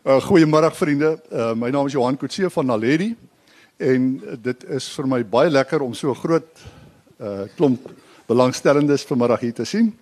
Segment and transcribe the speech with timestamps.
[0.00, 1.20] Uh, Goeiemôre vriende.
[1.28, 3.10] Uh, my naam is Johan Kutse van Naledi
[3.76, 4.04] en
[4.40, 6.62] dit is vir my baie lekker om so 'n groot
[7.20, 7.84] uh, klomp
[8.24, 9.92] belangstellendes vanmiddag hier te sien.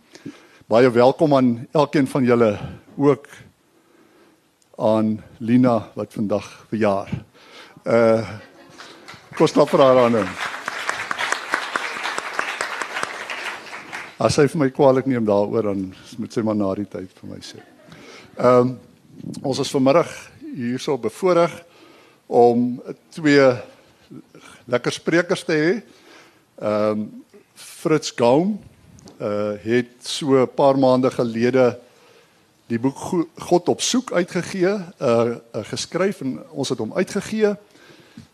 [0.68, 2.58] Baie welkom aan elkeen van julle
[2.96, 3.26] ook
[4.78, 7.10] aan Lina wat vandag verjaar.
[7.84, 8.22] Uh
[9.34, 10.28] Kos klap vir haar aan.
[14.18, 17.30] As sy vir my kwaliek neem daaroor dan moet sy maar na die tyd vir
[17.30, 17.58] my sê.
[18.38, 18.78] Ehm um,
[19.42, 20.10] Ons is vanmiddag
[20.54, 21.52] hierso bevoorreg
[22.26, 22.82] om
[23.14, 23.46] twee
[24.70, 25.72] lekker sprekers te hê.
[26.58, 27.08] Ehm um,
[27.58, 28.58] Fritz Gaum
[29.18, 31.78] uh het so 'n paar maande gelede
[32.66, 32.98] die boek
[33.38, 37.56] God op soek uitgegee, uh, uh geskryf en ons het hom uitgegee.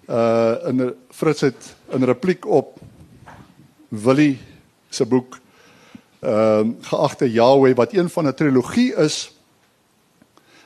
[0.08, 2.80] Uh in Fritz het in repliek op
[3.88, 4.38] Willie
[4.90, 5.38] se boek
[6.20, 9.33] ehm uh, geagte Yahweh wat een van 'n trilogie is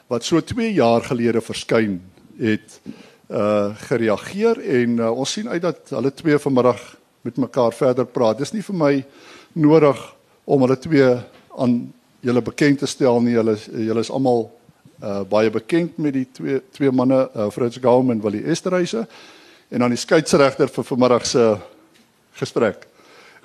[0.08, 2.00] wat so 2 jaar gelede verskyn
[2.40, 2.80] het
[3.28, 6.80] uh gereageer en uh, ons sien uit dat hulle twee vanmiddag
[7.20, 8.38] met mekaar verder praat.
[8.38, 8.92] Dis nie vir my
[9.52, 10.00] nodig
[10.48, 11.10] om hulle twee
[11.58, 11.74] aan
[12.24, 13.36] julle bekend te stel nie.
[13.36, 14.48] Hulle julle is almal
[15.04, 19.04] uh baie bekend met die twee twee manne, uh, Fritz Gaum en Willie Esterhuise.
[19.68, 21.56] En dan die skeieregter vir vanmiddag se
[22.40, 22.86] gesprek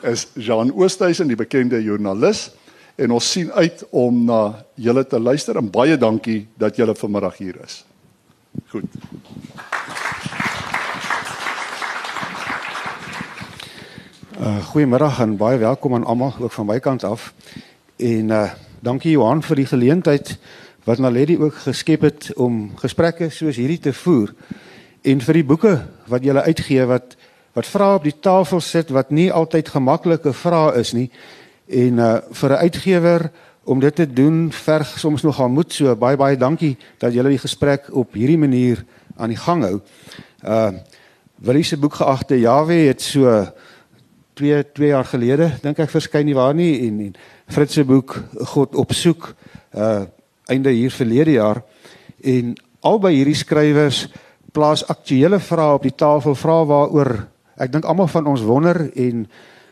[0.03, 2.51] is Jean Oosthuizen, die bekende joernalis
[2.95, 4.41] en ons sien uit om na
[4.75, 7.83] julle te luister en baie dankie dat julle vanmiddag hier is.
[8.69, 8.85] Goed.
[14.39, 17.33] Uh goeiemiddag en baie welkom aan almal ook van my kant af.
[17.97, 18.49] En uh
[18.83, 20.37] dankie Johan vir die geleentheid
[20.83, 24.33] wat Naledi ook geskep het om gesprekke soos hierdie te voer
[25.01, 25.77] en vir die boeke
[26.11, 27.15] wat jy uitgee wat
[27.55, 31.07] wat vrae op die tafel sit wat nie altyd gemaklike vrae is nie
[31.67, 33.31] En uh vir 'n uitgewer
[33.63, 37.39] om dit te doen verg soms nogal moed so baie baie dankie dat julle die
[37.41, 38.83] gesprek op hierdie manier
[39.15, 39.79] aan die gang hou.
[40.43, 40.71] Uh
[41.43, 43.47] Willie se boek geagte Jawe het so
[44.33, 47.15] 2 2 jaar gelede dink ek verskyn nie waar nie en en
[47.47, 48.15] Fritz se boek
[48.53, 49.33] God op soek
[49.75, 50.03] uh
[50.51, 51.63] einde hier verlede jaar
[52.21, 54.07] en albei hierdie skrywers
[54.51, 57.13] plaas aktuelle vrae op die tafel vrae waaroor
[57.57, 59.25] ek dink almal van ons wonder en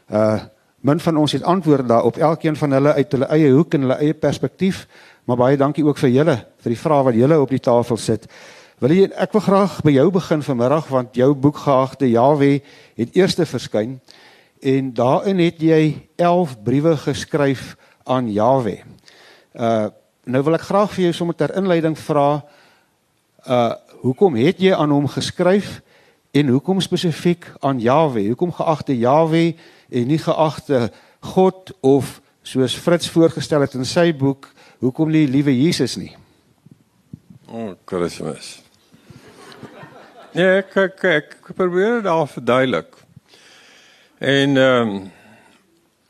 [0.10, 0.40] uh
[0.82, 4.00] Min van ons het antwoorde daarop, elkeen van hulle uit hulle eie hoek en hulle
[4.02, 4.88] eie perspektief.
[5.30, 8.26] Maar baie dankie ook vir julle vir die vrae wat julle op die tafel sit.
[8.82, 12.50] Wil jy ek wil graag by jou begin vanmiddag want jou boek geagte Jawe
[12.98, 14.00] het eerste verskyn
[14.62, 17.76] en daarin het jy 11 briewe geskryf
[18.10, 18.80] aan Jawe.
[19.54, 19.90] Uh
[20.22, 22.42] nou wil ek graag vir jou sommer ter inleiding vra
[23.46, 23.72] uh
[24.02, 25.80] hoekom het jy aan hom geskryf
[26.32, 28.28] en hoekom spesifiek aan Jawe?
[28.28, 29.56] Hoekom geagte Jawe?
[29.92, 30.88] en nie geagte
[31.20, 34.48] God of soos Fritz voorgestel het in sy boek,
[34.82, 36.14] hoekom nie liewe Jesus nie?
[37.52, 38.56] O, oh, Kersfees.
[40.32, 42.96] Nee, ek ek, ek probeer dit al verduidelik.
[44.22, 45.10] En ehm um,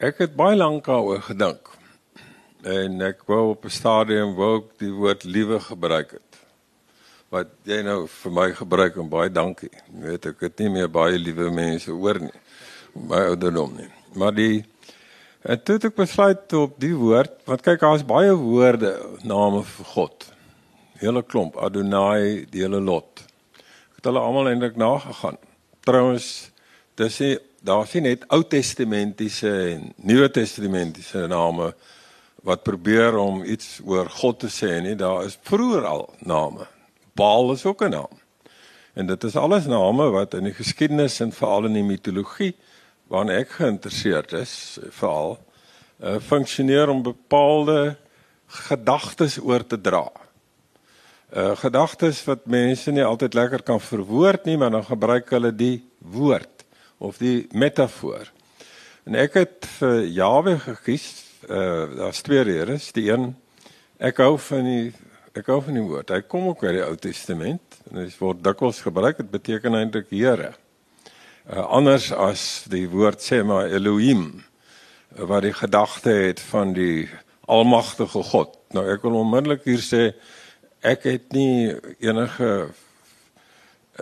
[0.02, 1.68] ek het baie lank daaroor gedink.
[2.66, 6.31] En ek wou op 'n stadium wou ek die woord liewe gebruik het.
[7.32, 9.72] Wat jy nou vir my gebruik en baie dankie.
[9.72, 12.34] Jy weet ek het nie meer baie liewe mense hoor nie
[13.08, 13.88] my ouderdom nie.
[14.20, 14.66] Maar die
[15.48, 18.92] en toe het ek besluit op die woord, want kyk daar's baie woorde
[19.24, 20.28] name vir God.
[21.02, 23.24] Hele klomp Adonai, die hele lot.
[23.56, 25.40] Ek het hulle almal eintlik nagegaan.
[25.88, 26.28] Trouwens,
[27.00, 31.72] dis nie daar's nie net Ou Testamentiese en Nuwe Testamentiese name
[32.44, 34.96] wat probeer om iets oor God te sê nie.
[34.98, 36.68] Daar is vroeër al name.
[37.14, 38.14] Baal is ook 'n naam.
[38.94, 42.56] En dit is alles name wat in die geskiedenis en veral in die mitologie
[43.08, 45.40] waarna ek geïnteresseerd is veral
[46.04, 47.96] uh, funksioneer om bepaalde
[48.68, 50.12] gedagtes oor te dra.
[51.32, 55.84] Uh gedagtes wat mense nie altyd lekker kan verwoord nie, maar dan gebruik hulle die
[55.98, 56.66] woord
[57.00, 58.28] of die metafoor.
[59.08, 61.08] En ek het vir Jawe gekies.
[61.48, 62.92] Uh daar's twee redes.
[62.92, 63.32] Die een
[63.98, 64.92] ek hou van die
[65.34, 66.10] ek hou van die woord.
[66.10, 69.18] Hy kom ook uit die Ou Testament en dit word dikwels gebruik.
[69.18, 70.54] Dit beteken eintlik Here
[71.50, 77.10] uh, anders as die woord sê maar Elohim uh, wat die gedagte het van die
[77.52, 78.56] almagtige God.
[78.76, 80.04] Nou ek wil onmiddellik hier sê
[80.86, 82.72] ek het nie enige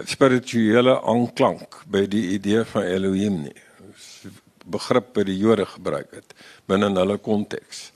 [0.07, 3.57] spirituele aanklank by die idee van Elohim nie.
[4.69, 6.35] begrip by die Jode gebruik het
[6.69, 7.89] binne hulle konteks.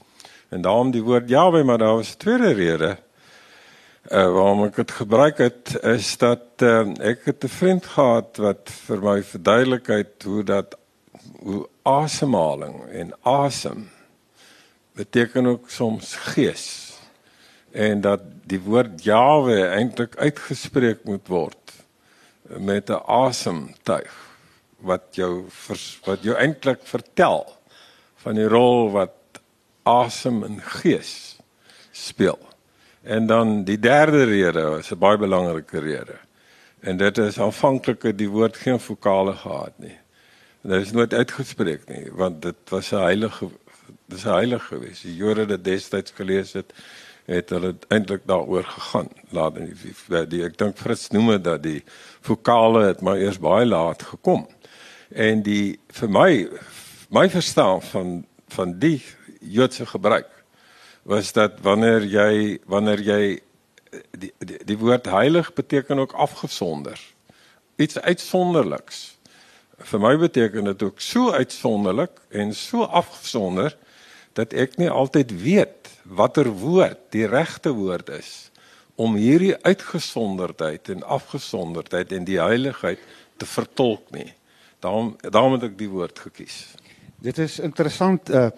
[0.49, 2.97] En daarom die woord Jahwe, maar daar was 'n tweede rede
[4.11, 8.69] uh, waarom ek dit gebruik het is dat uh, ek het 'n vriend gehad wat
[8.87, 10.77] vir my verduidelik het hoe dat
[11.39, 13.89] hoe asemhaling en asem
[14.93, 16.93] beteken ook soms gees.
[17.73, 21.73] en dat die woord Jawe eintlik uitgespreek moet word
[22.59, 24.13] met 'n asemtuig
[24.77, 27.57] wat jou vers, wat jou eintlik vertel
[28.15, 29.41] van die rol wat
[29.83, 31.39] asem en gees
[31.91, 32.52] speel.
[33.03, 36.15] En dan die derde rede is 'n baie belangrike rede.
[36.79, 39.97] En dit is aanvanklik die woord geen vokale gehad nie.
[40.61, 43.49] En dit is nooit uitgespreek nie, want dit was 'n heilige
[44.05, 45.01] dis 'n heilige gewees.
[45.01, 46.73] Die Jode het destyds gelees het
[47.25, 49.07] het hulle eintlik daaroor gegaan.
[49.29, 51.83] Laat in die, die ek dink Fritz noem dit dat die
[52.21, 54.47] vokale het maar eers baie laat gekom.
[55.09, 56.49] En die vir my
[57.09, 59.03] my verstaan van van die
[59.39, 60.32] Joodse gebruik
[61.03, 63.23] was dat wanneer jy wanneer jy
[64.17, 66.99] die die, die woord heilig beteken ook afgesonder.
[67.75, 69.17] Iets uitsonderliks.
[69.83, 73.75] Vir my beteken dit ook so uitsonderlik en so afgesonder
[74.33, 78.49] dat ek nie altyd weet watter woord die regte woord is
[78.95, 83.01] om hierdie uitgesonderdheid en afgesonderdheid en die heiligheid
[83.41, 84.29] te vertolk nie.
[84.79, 86.75] Daarom daarom het ek die woord gekies.
[87.23, 88.49] Dit is interessant uh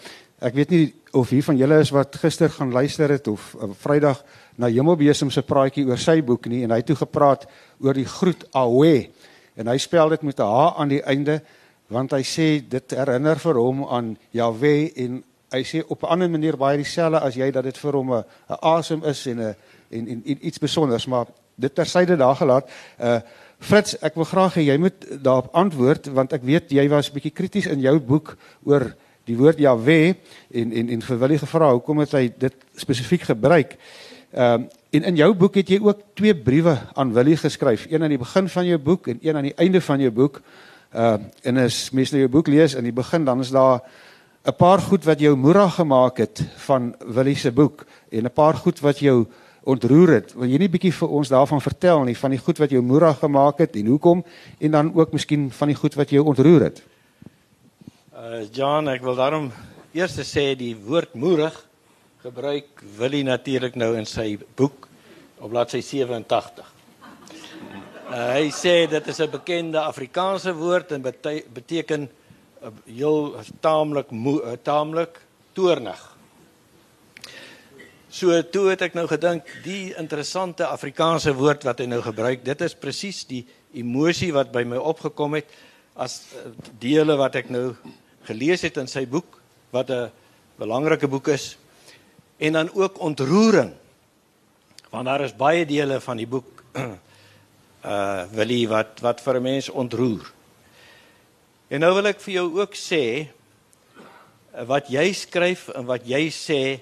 [0.46, 0.86] Ek weet nie
[1.18, 4.20] of hier van julle is wat gister gaan luister het of uh, Vrydag
[4.62, 7.48] na Hemelbesem se praatjie oor sy boek nie en hy het toe gepraat
[7.82, 9.08] oor die groet Awe.
[9.58, 11.42] En hy spel dit met 'n H aan die einde
[11.90, 16.30] want hy sê dit herinner vir hom aan Jahwe en hy sê op 'n ander
[16.30, 18.24] manier baie dieselfde as jy dat dit vir hom 'n
[18.62, 19.56] asem is en 'n
[19.90, 21.26] en, en, en iets spesiaals maar
[21.56, 22.70] dit tersyde daar gelaat.
[23.00, 23.20] Uh
[23.60, 27.32] Frits ek wil graag hê jy moet daarop antwoord want ek weet jy was bietjie
[27.32, 28.94] krities in jou boek oor
[29.25, 30.16] die woord Jahwe
[30.51, 33.77] en en en vir Willie gevra hoekom het hy dit spesifiek gebruik.
[34.31, 38.04] Ehm um, en in jou boek het jy ook twee briewe aan Willie geskryf, een
[38.04, 40.42] aan die begin van jou boek en een aan die einde van jou boek.
[40.94, 43.81] Ehm uh, en as mense nou jou boek lees in die begin dan is daar
[44.45, 48.54] 'n paar goed wat jou moerig gemaak het van Willie se boek en 'n paar
[48.54, 49.25] goed wat jou
[49.63, 50.33] ontroer het.
[50.33, 53.18] Wil jy nie bietjie vir ons daarvan vertel nie van die goed wat jou moerig
[53.19, 54.24] gemaak het en hoekom
[54.60, 56.83] en dan ook miskien van die goed wat jou ontroer het?
[58.16, 59.50] Uh John, ek wil daarom
[59.92, 61.56] eers sê die woord moedig
[62.24, 64.86] gebruik Willie natuurlik nou in sy boek
[65.44, 66.62] op bladsy 87.
[68.08, 74.08] Uh, hy sê dit is 'n bekende Afrikaanse woord en bete beteken uh, heel taamlik
[74.08, 75.20] uh, taamlik
[75.52, 76.00] toornig.
[78.08, 82.62] So toe het ek nou gedink die interessante Afrikaanse woord wat hy nou gebruik, dit
[82.62, 85.52] is presies die emosie wat by my opgekom het
[86.00, 86.24] as
[86.80, 87.76] dele wat ek nou
[88.25, 89.39] gelees het in sy boek
[89.72, 90.12] wat 'n
[90.57, 91.57] belangrike boek is
[92.38, 93.74] en dan ook ontroering
[94.89, 99.69] want daar is baie dele van die boek uh Willie wat wat vir 'n mens
[99.69, 100.31] ontroer.
[101.68, 103.27] En nou wil ek vir jou ook sê
[104.66, 106.80] wat jy skryf en wat jy sê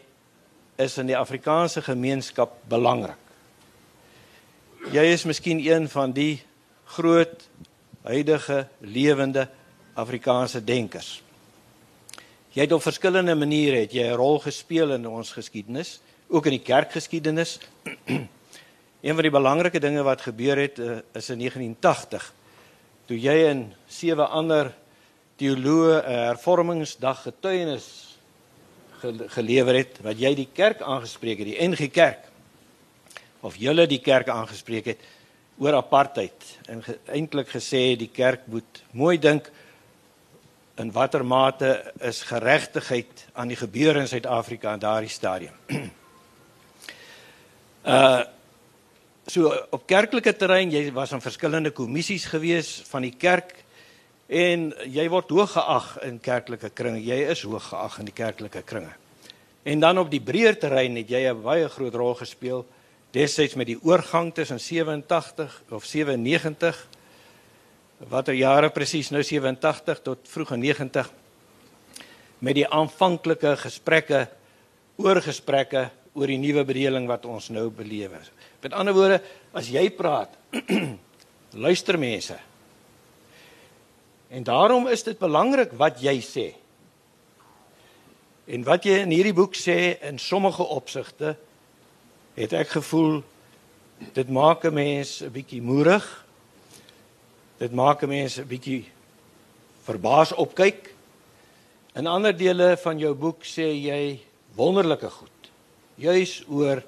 [0.75, 3.17] is in die Afrikaanse gemeenskap belangrik.
[4.91, 6.43] Jy is miskien een van die
[6.85, 7.47] groot
[8.03, 9.47] huidige lewende
[9.95, 11.22] Afrikaanse denkers.
[12.53, 16.51] Jy het op verskillende maniere het jy 'n rol gespeel in ons geskiedenis, ook in
[16.51, 17.59] die kerkgeskiedenis.
[19.03, 22.33] een van die belangrike dinge wat gebeur het uh, is in 1980
[23.05, 24.71] toe jy en sewe ander
[25.35, 27.87] teoloë 'n hervormingsdag getuienis
[29.27, 32.29] gelewer het wat jy die kerk aangespreek het, die NG Kerk
[33.41, 34.99] of julle die kerk aangespreek het
[35.57, 39.51] oor apartheid en ge, eintlik gesê die kerk moet mooi dink
[40.75, 45.53] in watter mate is geregtigheid aan die gebeure in Suid-Afrika in daardie stadium.
[47.85, 48.23] uh
[49.23, 53.53] so op kerklike terrein, jy was aan verskillende kommissies gewees van die kerk
[54.27, 56.99] en jy word hoog geag in kerklike kringe.
[56.99, 58.91] Jy is hoog geag in die kerklike kringe.
[59.63, 62.65] En dan op die breër terrein het jy 'n baie groot rol gespeel
[63.11, 66.87] destyds met die oorgang tussen 87 of 97
[68.09, 71.09] watter jare presies nou 87 tot vroeg 90
[72.43, 74.25] met die aanvanklike gesprekke
[74.99, 78.11] oor gesprekke oor die nuwe bedeling wat ons nou beleef.
[78.61, 79.21] Met ander woorde,
[79.53, 80.35] as jy praat,
[81.65, 82.37] luister mense.
[84.33, 86.47] En daarom is dit belangrik wat jy sê.
[88.45, 91.35] En wat jy in hierdie boek sê in sommige opsigte
[92.35, 93.21] het ek gevoel
[94.13, 96.22] dit maak 'n mens 'n bietjie moedig
[97.57, 98.85] Dit maak 'n mens 'n bietjie
[99.83, 100.95] verbaas opkyk.
[101.95, 104.19] In ander dele van jou boek sê jy
[104.55, 105.29] wonderlike goed.
[105.95, 106.83] Juis oor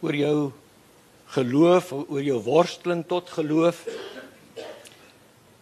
[0.00, 0.52] oor jou
[1.26, 3.86] geloof, oor jou worsteling tot geloof.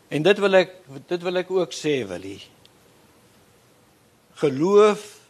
[0.09, 0.75] En dit wil ek
[1.09, 2.43] dit wil ek ook sê, Willie.
[4.35, 5.21] Geloof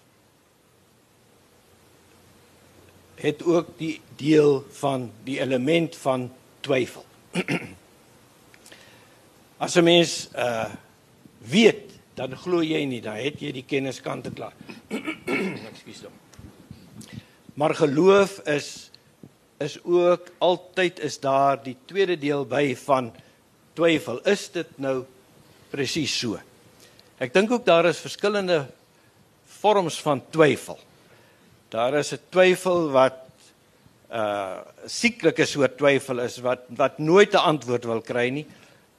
[3.23, 7.05] het ook die deel van die element van twyfel.
[9.63, 10.67] As 'n mens uh
[11.43, 14.55] weet, dan glo jy nie, dan het jy die kennis kant te klaar.
[15.71, 16.15] Ekskuus dan.
[17.55, 18.91] Maar geloof is
[19.63, 23.13] is ook altyd is daar die tweede deel by van
[23.79, 24.19] twyfel.
[24.27, 25.05] Is dit nou
[25.71, 26.41] presies so?
[27.23, 28.67] Ek dink ook daar is verskillende
[29.61, 30.79] vorms van twyfel.
[31.71, 33.23] Daar is 'n twyfel wat
[34.11, 38.47] uh sieklike soort twyfel is wat wat nooit 'n antwoord wil kry nie.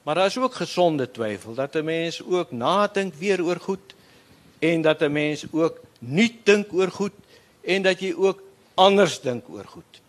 [0.04, 3.94] Maar daar is ook gesonde twyfel dat 'n mens ook nadink weer oor goed
[4.58, 7.12] en dat 'n mens ook nuut dink oor goed
[7.60, 8.42] en dat jy ook
[8.74, 10.00] anders dink oor goed.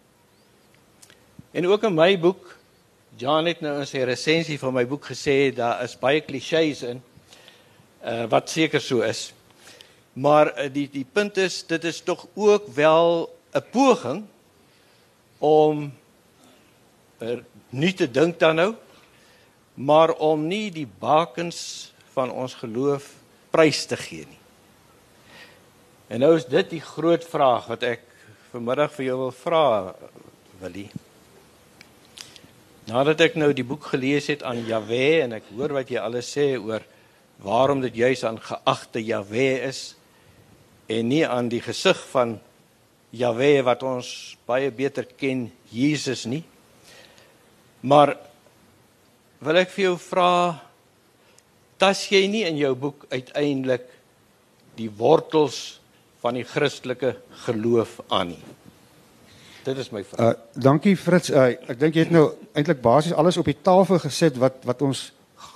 [1.51, 2.55] En ook in my boek
[3.15, 7.03] Jan het nou in sy resensie van my boek gesê daar is baie klisjées in
[8.03, 9.33] uh, wat seker so is.
[10.13, 14.25] Maar uh, die die punt is dit is tog ook wel 'n poging
[15.37, 15.93] om
[17.17, 18.75] er nie te dink dan nou
[19.75, 23.11] maar om nie die bakens van ons geloof
[23.51, 24.41] prys te gee nie.
[26.07, 28.03] En nou is dit die groot vraag wat ek
[28.53, 29.65] vanmiddag vir jou wil vra
[30.61, 30.89] Willie.
[32.85, 36.29] Nadat ek nou die boek gelees het aan Jahwe en ek hoor wat jy alles
[36.31, 36.85] sê oor
[37.43, 39.95] waarom dit juis aan geagte Jahwe is
[40.87, 42.37] en nie aan die gesig van
[43.15, 44.09] Jahwe wat ons
[44.47, 46.43] baie beter ken, Jesus nie.
[47.81, 48.13] Maar
[49.39, 50.61] wil ek vir jou vra
[51.77, 53.87] tas jy nie in jou boek uiteindelik
[54.79, 55.79] die wortels
[56.23, 57.15] van die Christelike
[57.45, 58.43] geloof aan nie.
[59.65, 60.35] Dit is my vraag.
[60.35, 61.29] Uh dankie Fritz.
[61.29, 64.81] Uh, ek dink jy het nou eintlik basies alles op die tafel gesit wat wat
[64.85, 65.09] ons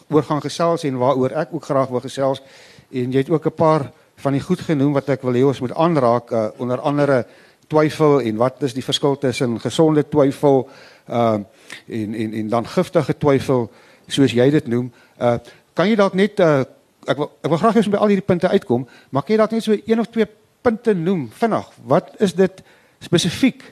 [0.09, 2.41] oor gaan gesels en waaroor ek ook graag wil gesels
[2.89, 5.61] en jy het ook 'n paar van die goed genoem wat ek wil hê ons
[5.61, 7.25] moet aanraak uh, onder andere
[7.69, 10.65] twyfel en wat is die verskil tussen gesonde twyfel
[11.09, 11.37] uh
[11.85, 13.69] en en en dan giftige twyfel
[14.07, 14.91] soos jy dit noem.
[15.21, 15.37] Uh
[15.77, 16.65] kan jy dalk net uh
[17.09, 19.41] ek wil ek wil graag hê ons moet al hierdie punte uitkom, maar kan jy
[19.41, 20.27] dalk net so een of twee
[20.65, 21.69] punte noem vinnig?
[21.85, 22.63] Wat is dit
[23.05, 23.63] spesifiek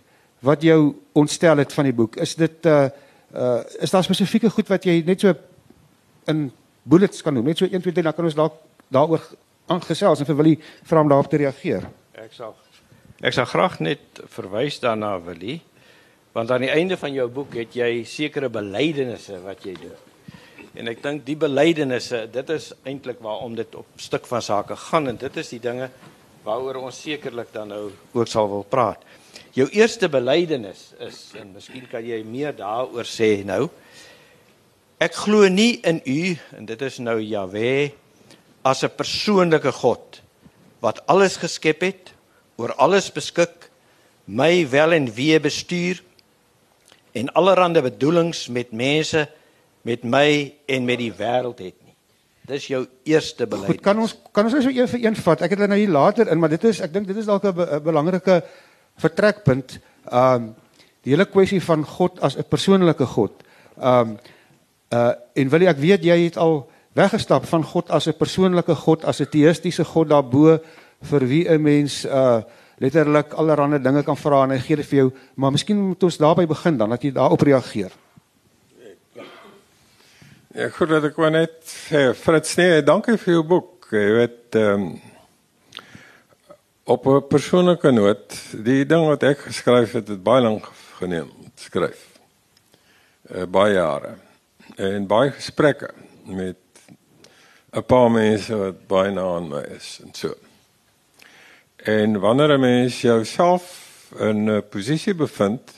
[0.45, 2.15] wat jou ontstel het van die boek?
[2.21, 2.87] Is dit uh
[3.33, 5.33] uh is daar spesifieke goed wat jy net so
[6.31, 6.47] in
[6.83, 7.49] bullets kan noem?
[7.49, 8.61] Net so 1 2 3 dan kan ons dalk
[8.93, 9.25] daaroor
[9.67, 11.89] aangesels en vir Willie vra om daarop te reageer.
[12.15, 12.55] Ek sal
[13.21, 15.61] ek sal graag net verwys daarna Willie
[16.37, 19.95] want aan die einde van jou boek het jy sekere belydenisse wat jy doen.
[20.77, 25.09] En ek dink die belydenisse, dit is eintlik waarom dit op stuk van sake gaan
[25.09, 25.87] en dit is die dinge
[26.45, 29.01] waaroor ons sekerlik dan nou ook sal wil praat.
[29.57, 33.63] Jou eerste belydenis is en miskien kan jy meer daaroor sê nou.
[35.01, 37.93] Ek glo nie in u en dit is nou Jahwe
[38.61, 40.21] as 'n persoonlike God
[40.81, 42.13] wat alles geskep het,
[42.57, 43.69] oor alles beskik,
[44.25, 46.01] my wel en wee bestuur
[47.17, 49.27] en allerlei bedoelings met mense,
[49.81, 51.95] met my en met die wêreld het nie.
[52.47, 53.71] Dis jou eerste beleid.
[53.71, 55.43] Goed, kan ons kan ons net so een vir een vat.
[55.43, 57.43] Ek het dit nou hier later in, maar dit is ek dink dit is dalk
[57.43, 58.41] 'n be belangrike
[59.03, 59.79] vertrekpunt.
[60.11, 60.55] Um
[61.03, 63.43] die hele kwessie van God as 'n persoonlike God.
[63.79, 64.17] Um
[64.91, 69.05] uh en wil ek weet jy het al weggestap van God as 'n persoonlike God,
[69.05, 70.59] as 'n teïstiese God daarbo
[71.01, 72.41] vir wie 'n mens uh
[72.77, 76.17] letterlik allerlei dinge kan vra en hy gee dit vir jou, maar miskien moet ons
[76.17, 77.91] daarby begin dan dat jy daarop reageer.
[80.53, 83.89] Ja, goed dat ek wou net sê Fritz, nee, dankie vir jou boek.
[83.91, 84.87] Jy weet ehm um,
[86.87, 91.51] op 'n persoonlike noot, die ding wat ek geskryf het, het baie lank geneem om
[91.55, 92.05] te skryf.
[93.29, 94.15] Uh, baie jare
[94.77, 95.89] en baie gesprekke
[96.25, 96.57] met
[97.75, 100.46] 'n paar mense wat baie na aan my is en so.
[101.83, 105.73] En wanneer 'n mens jouself in 'n posisie bevind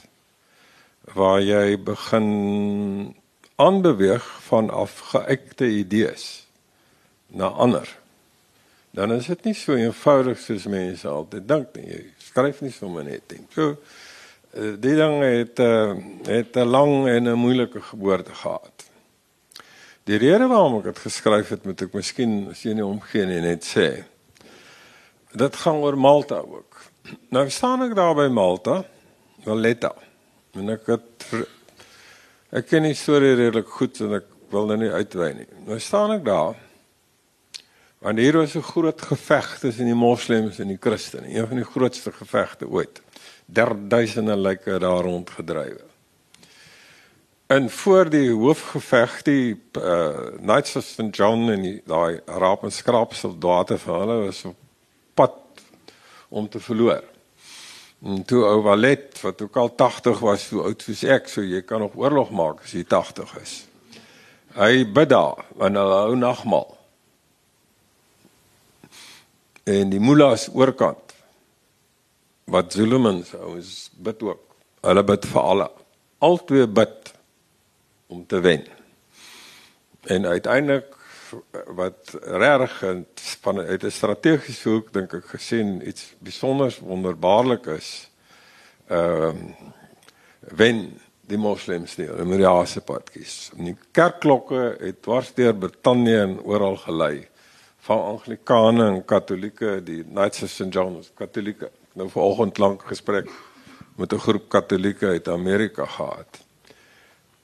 [1.14, 3.16] waar jy begin
[3.56, 6.48] aanbeweeg van afgeëikte idees
[7.28, 8.00] na ander
[8.92, 11.88] dan is dit nie so eenvoudig soos mense altyd dink nie.
[11.92, 13.46] Jy skryf nie sommer net ding.
[13.54, 15.94] So eh, die ding het uh,
[16.28, 18.90] het 'n lang en 'n moeilike geboorte gehad.
[20.04, 23.42] Die rede waarom ek dit geskryf het, moet ek miskien as jy nie omgee nie
[23.42, 24.04] net sê.
[25.32, 26.82] Dit gaan oor Malta ook.
[27.30, 28.84] Nou staan ek daar by Malta,
[29.46, 29.94] Valletta.
[30.58, 31.28] En ek het
[32.50, 35.50] ek ken die storie redelik goed en ek wil nou nie uitwy nie.
[35.68, 36.58] Nou staan ek daar
[38.00, 41.66] Want hier was 'n groot geveg tussen die moslems en die Christene, een van die
[41.66, 43.02] grootste gevegte ooit.
[43.46, 45.84] Derduisende lyke daar rond gedrywe.
[47.48, 52.72] En voor die hoofgeveg die uh, Knights of St John en die daai raap en
[52.72, 54.56] skraap soldate van hulle was op
[56.30, 57.04] om te verloor.
[58.00, 61.62] En toe ou Walet wat ook al 80 was, so oud soos ek, so jy
[61.68, 63.56] kan nog oorlog maak as jy 80 is.
[64.56, 66.70] Hy bid daar wanneer hulle hou nagmaal.
[69.70, 71.14] En die mullahs oorkant
[72.50, 74.42] wat Zulumans ouens bid ook.
[74.82, 75.68] Hulle bid vir alle.
[76.24, 77.12] Altwee bid
[78.10, 78.64] om te wen.
[80.10, 80.96] En uiteindelik
[81.76, 83.06] wat reg en
[83.42, 88.10] van uit 'n strategiese hoek dink ek gesien iets besonders wonderbaarlik is.
[88.88, 89.54] Ehm uh,
[90.40, 93.52] wen die moslems nie die Mariaanse padkies.
[93.58, 97.28] En die kerkklokke het dwarsteer Brittanje en oral gelei
[97.88, 101.72] van anglikane en katolieke, die Knights of St John's katolieke.
[101.94, 103.30] Nou vanoggend lank gesprek
[103.98, 106.40] met 'n groep katolieke uit Amerika gehad.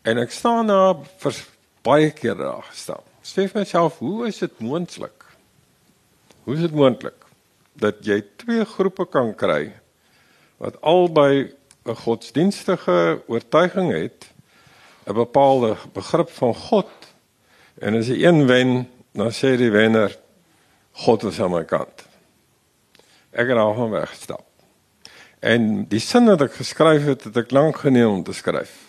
[0.01, 1.35] En ek staan daar vir
[1.81, 3.14] baie keer daar gestaan.
[3.25, 5.23] Sê vir myself, hoe is dit moontlik?
[6.45, 7.23] Hoe is dit moontlik
[7.75, 9.73] dat jy twee groepe kan kry
[10.61, 11.49] wat albei
[11.85, 14.29] 'n godsdienstige oortuiging het,
[15.09, 16.91] 'n bepaalde begrip van God
[17.81, 20.17] en as die een wen, dan sê die wenner
[20.91, 22.05] God is aan my kant.
[23.31, 24.45] Ek het al weggestap.
[25.39, 28.84] En die sin wat ek geskryf het, het ek lank geneem om te skryf.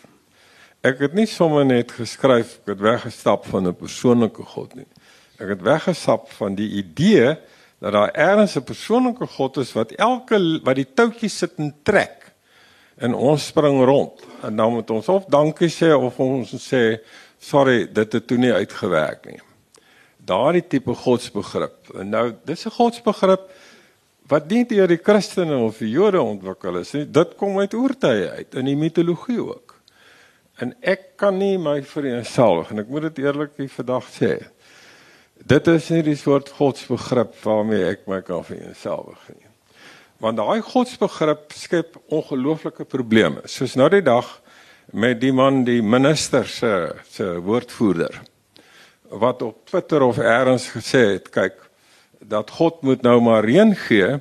[0.87, 4.87] Ek het nie sommer net geskryf ek het weggestap van 'n persoonlike God nie.
[5.39, 7.39] Ek het weggestap van die idee
[7.81, 12.31] dat daar ergens 'n persoonlike God is wat elke wat die touwtjies sit en trek
[12.99, 17.01] en ons spring rond en dan moet ons of dankie sê of ons sê
[17.39, 19.41] sorry dit het toe nie uitgewerk nie.
[20.17, 21.95] Daardie tipe godsbegrip.
[21.99, 23.51] En nou dis 'n godsbegrip
[24.29, 27.11] wat nie deur die Christene of die Jode ontwikkel is nie.
[27.11, 29.66] Dit kom uit oortye uit in die mitologie ook.
[30.57, 34.31] En ek kan nie my vereensgewig en ek moet dit eerlik vandag sê.
[35.37, 39.45] Dit is nie die soort godsbegrip waarmee ek my kan vereensgewig nie.
[40.25, 43.45] Want daai godsbegrip skep ongelooflike probleme.
[43.45, 44.31] Soos nou die dag
[44.97, 46.73] met die man die minister se
[47.11, 48.23] se woordvoerder
[49.11, 51.61] wat op Twitter of elders gesê het, kyk,
[52.19, 54.17] dat God moet nou maar reën gee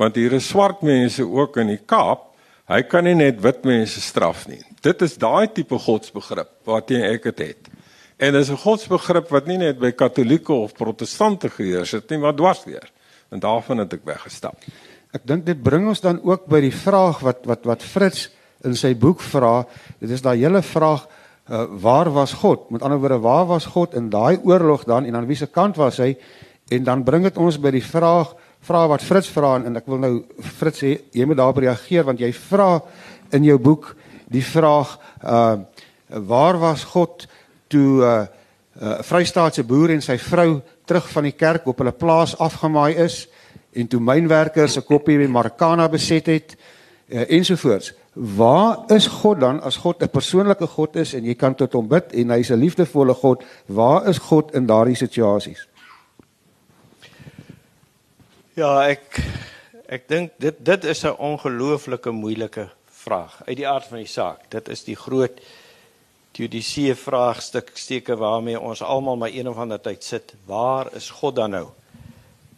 [0.00, 2.30] want hier is swart mense ook in die Kaap.
[2.70, 4.62] Hy kan nie net wit mense straf nie.
[4.80, 7.68] Dit is daai tipe godsbegrip waarteen ek dit het.
[8.16, 12.34] En dis 'n godsbegrip wat nie net by katolieke of protestante geheers het nie, maar
[12.34, 12.90] dwars deur.
[13.30, 14.56] En daarvan het ek weggestap.
[15.12, 18.28] Ek dink dit bring ons dan ook by die vraag wat wat wat Fritz
[18.64, 19.66] in sy boek vra.
[19.98, 21.06] Dit is daai hele vraag
[21.50, 22.70] uh, waar was God?
[22.70, 25.96] Met ander woorde, waar was God in daai oorlog dan en aan wiese kant was
[25.96, 26.16] hy?
[26.70, 29.98] En dan bring dit ons by die vraag vra wat Fritz vra en ek wil
[29.98, 32.80] nou Fritz sê jy moet daarop reageer want jy vra
[33.32, 33.96] in jou boek
[34.30, 35.58] die vraag uh
[36.10, 37.28] waar was God
[37.70, 38.26] toe uh,
[38.82, 43.28] uh, Vrystaatse boer en sy vrou terug van die kerk op hulle plaas afgemaai is
[43.72, 46.56] en toe mynwerkers 'n koppie by Marikana beset het
[47.08, 47.92] uh, ensovoorts.
[48.12, 51.88] Waar is God dan as God 'n persoonlike God is en jy kan tot hom
[51.88, 53.44] bid en hy's 'n liefdevolle God?
[53.66, 55.68] Waar is God in daardie situasies?
[58.54, 59.22] Ja, ek
[59.86, 64.44] ek dink dit dit is 'n ongelooflike moeilike vraag uit die aard van die saak.
[64.52, 65.40] Dit is die groot
[66.36, 70.34] teodisee vraagstuk steke waarmee ons almal maar een of ander tyd sit.
[70.46, 71.66] Waar is God dan nou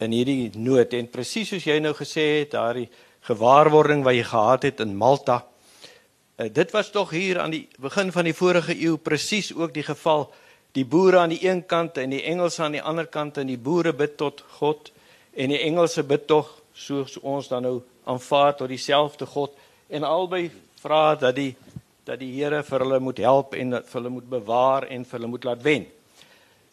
[0.03, 0.93] in hierdie nood?
[0.93, 2.89] En presies soos jy nou gesê het, daardie
[3.23, 5.43] gewaarwording wat jy gehad het in Malta.
[6.37, 9.85] Uh, dit was tog hier aan die begin van die vorige eeu presies ook die
[9.87, 10.27] geval.
[10.73, 13.59] Die boere aan die een kant en die Engelse aan die ander kant en die
[13.61, 14.91] boere bid tot God
[15.33, 17.77] en die Engelse bid tog soos ons dan nou
[18.09, 19.53] aanvaar tot dieselfde God
[19.93, 20.47] en albei
[20.81, 21.53] vra dat die
[22.03, 25.29] dat die Here vir hulle moet help en vir hulle moet bewaar en vir hulle
[25.31, 25.85] moet laat wen.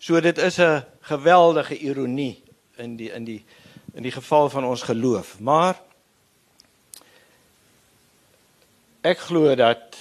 [0.01, 2.43] So dit is 'n geweldige ironie
[2.77, 3.45] in die in die
[3.95, 5.41] in die geval van ons geloof.
[5.41, 5.77] Maar
[9.03, 9.97] ek glo dat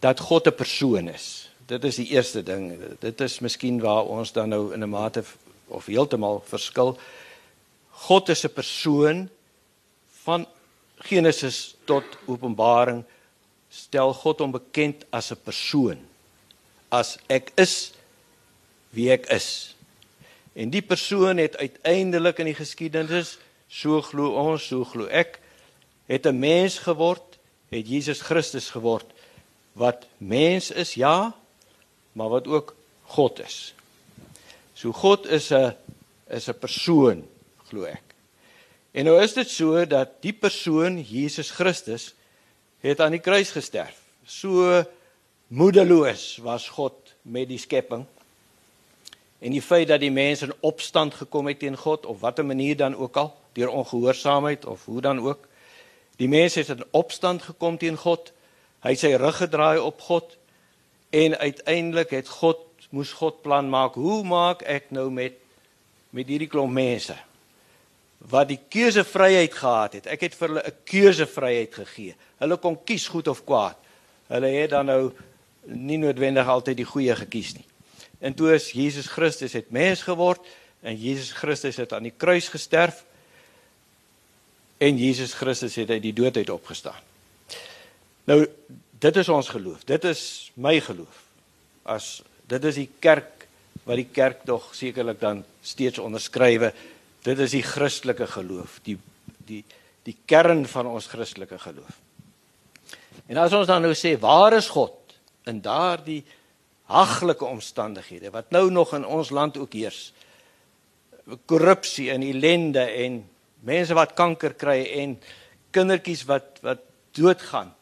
[0.00, 1.50] dat God 'n persoon is.
[1.66, 2.78] Dit is die eerste ding.
[2.98, 5.24] Dit is miskien waar ons dan nou in 'n mate
[5.66, 6.98] of heeltemal verskil.
[7.90, 9.28] God is 'n persoon
[10.22, 10.46] van
[11.04, 13.04] Genesis tot Openbaring
[13.70, 15.98] stel God hom bekend as 'n persoon.
[16.90, 17.92] As ek is
[18.90, 19.74] wie ek is.
[20.52, 25.38] En die persoon het uiteindelik in die geskiedenis, so glo ons, so glo ek,
[26.06, 27.38] het 'n mens geword,
[27.70, 29.06] het Jesus Christus geword
[29.72, 31.34] wat mens is, ja,
[32.12, 33.74] maar wat ook God is.
[34.74, 35.74] So God is 'n
[36.28, 37.28] is 'n persoon,
[37.68, 38.09] glo ek.
[38.92, 42.14] En nou is dit so dat die persoon Jesus Christus
[42.80, 43.98] het aan die kruis gesterf.
[44.24, 44.84] So
[45.46, 48.06] moedeloos was God met die skepping.
[49.38, 52.76] En die feit dat die mense in opstand gekom het teen God of watter manier
[52.76, 55.48] dan ook al, deur ongehoorsaamheid of hoe dan ook,
[56.20, 58.32] Die mens het in opstand gekom teen God.
[58.84, 60.36] Hy het sy rug gedraai op God
[61.16, 62.60] en uiteindelik het God
[62.92, 63.96] moes God plan maak.
[63.96, 65.38] Hoe maak ek nou met
[66.10, 67.14] met hierdie klomp mense
[68.28, 70.06] wat die keusevryheid gehad het?
[70.06, 72.14] Ek het vir hulle 'n keusevryheid gegee.
[72.38, 73.76] Hulle kon kies goed of kwaad.
[74.28, 75.12] Hulle het dan nou
[75.64, 77.64] nie noodwendig altyd die goeie gekies nie.
[78.20, 80.40] En toe is Jesus Christus het mens geword
[80.82, 83.04] en Jesus Christus het aan die kruis gesterf
[84.78, 87.00] en Jesus Christus het uit die dood uit opgestaan.
[88.24, 88.46] Nou
[89.00, 89.84] dit is ons geloof.
[89.84, 91.24] Dit is my geloof.
[91.82, 93.46] As dit is die kerk
[93.84, 96.72] wat die kerk tog sekerlik dan steeds onderskrywe.
[97.22, 98.98] Dit is die Christelike geloof, die
[99.46, 99.64] die
[100.06, 101.98] die kern van ons Christelike geloof.
[103.28, 104.96] En as ons dan nou sê waar is God
[105.50, 106.22] in daardie
[106.90, 110.12] haglike omstandighede wat nou nog in ons land ook heers?
[111.46, 113.20] Korrupsie en ellende en
[113.66, 115.18] mense wat kanker kry en
[115.70, 116.82] kindertjies wat wat
[117.14, 117.74] doodgaan.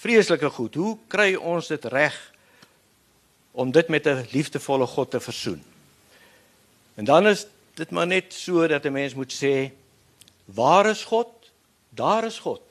[0.00, 0.74] Vreeslike goed.
[0.78, 2.16] Hoe kry ons dit reg
[3.52, 5.62] om dit met 'n liefdevolle God te versoen?
[6.94, 7.46] En dan is
[7.78, 9.70] dit maar net so dat 'n mens moet sê
[10.44, 11.28] waar is God?
[11.90, 12.62] Daar is God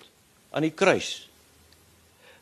[0.50, 1.30] aan die kruis.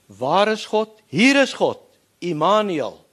[0.06, 0.90] Waar is God?
[1.08, 1.80] Hier is God.
[2.20, 3.06] Immanuel.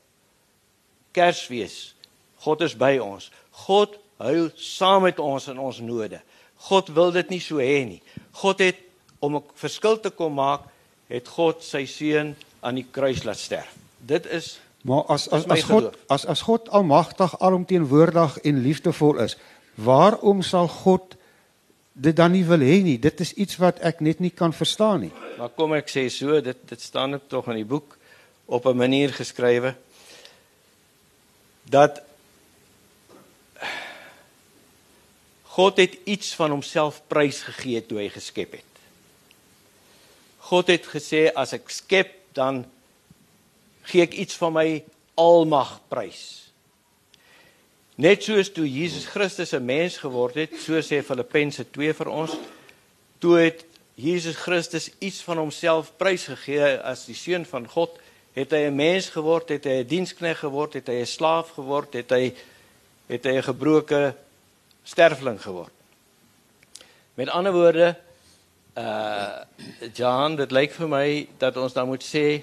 [1.10, 1.94] Kersfees.
[2.36, 3.30] God is by ons.
[3.50, 6.20] God huil saam met ons in ons node.
[6.68, 8.02] God wil dit nie so hê nie.
[8.32, 8.78] God het
[9.18, 10.62] om 'n verskil te kom maak,
[11.08, 13.74] het God sy seun aan die kruis laat sterf.
[13.98, 19.36] Dit is maar as as as God as as God almagtig, alomteenwoordig en liefdevol is,
[19.74, 21.16] waarom sal God
[21.92, 22.98] dit dan nie wil hê nie?
[22.98, 25.12] Dit is iets wat ek net nie kan verstaan nie.
[25.38, 27.98] Maar kom ek sê so, dit dit staan ook tog in die boek
[28.46, 29.74] op 'n manier geskrywe
[31.64, 32.02] dat
[35.52, 38.72] God het iets van homself prysgegee toe hy geskep het.
[40.38, 42.64] God het gesê as ek skep dan
[43.82, 44.66] gee ek iets van my
[45.14, 46.52] almag prys.
[48.00, 52.32] Net soos toe Jesus Christus 'n mens geword het, so sê Filippense 2 vir ons,
[53.18, 53.64] toe het
[53.94, 57.98] Jesus Christus iets van homself prysgegee as die seun van God,
[58.32, 61.94] het hy 'n mens geword, het hy 'n diensknegt geword, het hy 'n slaaf geword,
[61.94, 62.34] het hy
[63.08, 64.14] het hy 'n gebroke
[64.84, 65.72] sterfling geword.
[67.14, 67.96] Met ander woorde,
[68.76, 69.44] uh
[69.94, 72.42] John, dit lyk vir my dat ons dan moet sê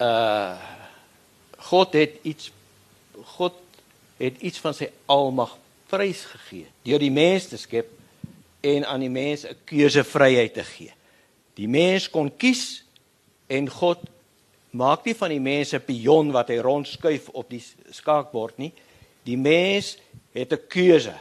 [0.00, 0.58] uh
[1.60, 2.50] God het iets
[3.36, 3.54] God
[4.16, 5.52] het iets van sy almag
[5.92, 7.90] prysgegee deur die mens te skep
[8.60, 10.92] en aan die mens 'n keusevryheid te gee.
[11.54, 12.84] Die mens kon kies
[13.46, 13.98] en God
[14.70, 18.72] maak nie van die mens 'n pion wat hy rondskuif op die skaakbord nie.
[19.22, 19.98] Die mens
[20.32, 21.14] het 'n keuse.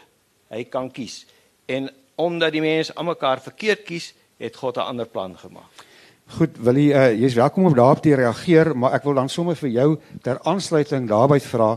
[0.50, 1.26] Hy kan kies.
[1.66, 5.86] En omdat die mense almekaar verkeerd kies, het God 'n ander plan gemaak.
[6.30, 9.58] Goed, wil jy uh, jy's welkom om daarop te reageer, maar ek wil dan sommer
[9.58, 9.88] vir jou
[10.22, 11.72] ter aansluiting daarby vra.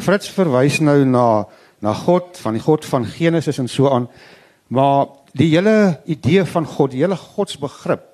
[0.00, 1.24] Fritz verwys nou na
[1.84, 4.06] na God, van die God van Genesis en so aan.
[4.68, 8.09] Maar die hele idee van God, die hele godsbegrip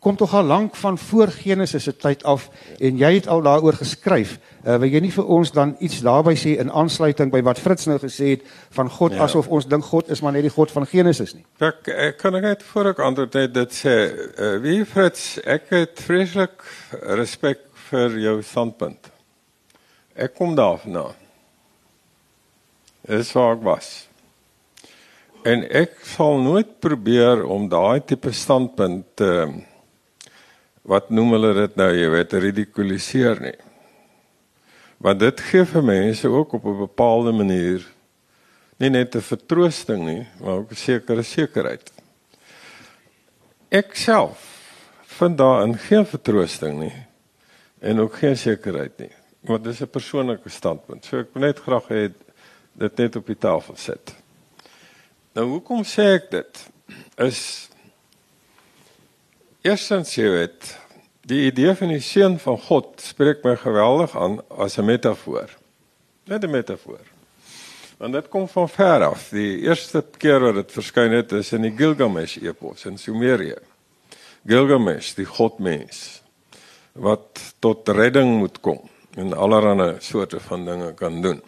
[0.00, 3.76] kom tog al lank van voor Genesis se tyd af en jy het al daaroor
[3.76, 4.38] geskryf.
[4.64, 7.88] Uh, wil jy nie vir ons dan iets daarby sê in aansluiting by wat Fritz
[7.88, 9.26] nou gesê het van God ja.
[9.28, 11.44] asof ons dink God is maar net die God van Genesis nie?
[11.60, 13.96] Ek, ek kan ek net voor ek antwoord net dit sê.
[14.08, 16.64] Uh, wie Fritz, ek het vreeslik
[17.20, 19.12] respek vir jou standpunt.
[20.16, 21.10] Ek kom daarna.
[23.08, 23.96] Dis waar ek was.
[25.44, 29.50] En ek sal nooit probeer om daai tipe standpunt te uh,
[30.82, 33.56] wat noem hulle dit nou, jy weet, ridikuliseer nie.
[35.00, 37.86] Want dit gee vir mense ook op 'n bepaalde manier
[38.78, 41.92] nie net 'n vertroosting nie, maar ook 'n sekere sekerheid.
[43.68, 44.60] Ek self
[45.06, 47.06] vind daarin geen vertroosting nie
[47.80, 49.12] en ook geen sekerheid nie.
[49.40, 51.04] Want dit is 'n persoonlike standpunt.
[51.04, 52.12] So ek wil net graag hê
[52.72, 54.14] dit net op die tafel sit.
[55.32, 56.70] Nou hoekom sê ek dit?
[57.16, 57.69] Is
[59.60, 60.70] Eerstens jy weet,
[61.28, 65.50] die idee van die seun van God spreek my geweldig aan as 'n metafoor.
[66.24, 67.04] Net 'n metafoor.
[67.98, 69.28] Want dit kom van ver af.
[69.28, 73.58] Die eerste keer wat dit verskyn het is in die Gilgamesh epos in Sumerië.
[74.46, 76.22] Gilgamesh, die godmens
[76.92, 81.42] wat tot redding moet kom en allerlei soorte van dinge kan doen.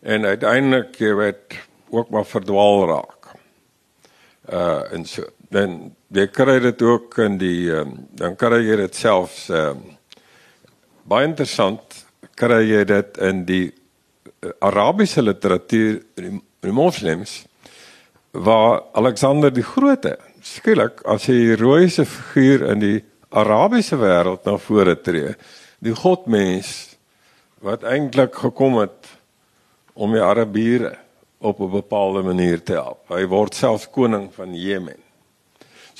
[0.00, 1.58] En uiteindelik jy weet
[1.90, 3.34] ook maar verdwaal raak.
[4.48, 5.22] Uh en so
[5.52, 9.84] dan jy kry dit ook in die um, dan kry jy dit selfs um,
[11.04, 12.02] baie interessant
[12.38, 16.34] kry jy dit in die uh, Arabiese literatuur die,
[16.64, 17.42] die moslems
[18.32, 22.98] waar Alexander die Grote skielik as jy die rooiese figuur in die
[23.32, 25.32] Arabiese wêreld na vore tree,
[25.80, 26.72] die godmens
[27.64, 29.08] wat eintlik gekom het
[29.94, 30.96] om die Arabiere
[31.40, 33.08] op 'n bepaalde manier te help.
[33.08, 35.01] Hy word selfs koning van Jemen.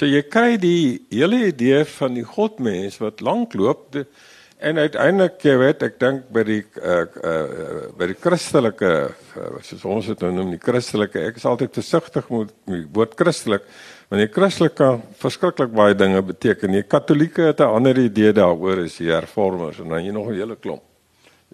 [0.03, 5.85] So jy kry die hele idee van die godmens wat lankloop en uiteindelik jy weet
[5.87, 10.51] ek dink by die uh, uh, by die Christelike uh, soos ons dit nou noem
[10.57, 13.71] die Christelike ek is altyd versigtig met die woord Christelik
[14.09, 16.75] want die Christelik kan verskriklik baie dinge beteken.
[16.75, 20.41] Die Katolieke het 'n ander idee daaroor as die Hervormers en dan jy nog 'n
[20.43, 20.83] hele klomp.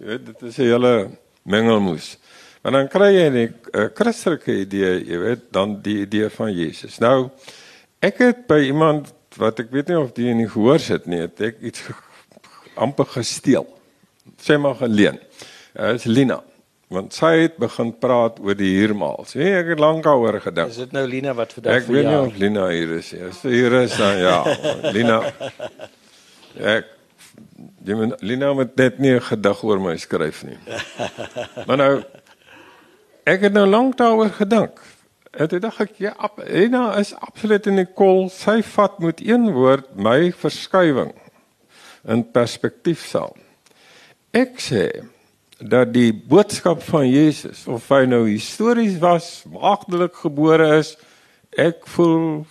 [0.01, 1.11] Jy weet dit is 'n hele
[1.45, 2.17] mengelmoes.
[2.65, 6.97] En dan kry jy 'n uh, Christelike idee, jy weet, dan die idee van Jesus.
[6.97, 7.29] Nou
[8.05, 11.41] ek het by iemand wat ek weet nie of die nie gehoor het nie, het
[11.41, 11.83] ek iets
[12.79, 13.67] amper gesteel.
[14.39, 15.19] Sê maar geleen.
[15.73, 16.39] Dit is Lina.
[16.89, 19.27] Want sy het begin praat oor die huurmaal.
[19.29, 20.71] Sê ek het lank daaroor gedink.
[20.73, 21.83] Is dit nou Lina wat vandag vir jou?
[21.85, 23.25] Ek weet nie of Lina hier is nie.
[23.27, 24.37] As hier is dan ja,
[24.95, 25.19] Lina.
[26.57, 26.95] Ek
[27.85, 30.57] jy men Lina het net nie 'n gedig oor my skryf nie.
[31.67, 31.93] Maar nou
[33.25, 34.81] ek het nou lank daaroor gedink.
[35.31, 36.13] En toe dink ek ja,
[36.47, 38.27] Lina is absoluut in die kol.
[38.33, 41.13] Sy vat met een woord my verskywing
[42.09, 43.35] in perspektief saam.
[44.33, 44.87] Ek sê
[45.59, 50.93] dat die boodskap van Jesus of hy nou histories was, maagdelik gebore is,
[51.51, 52.45] ek voel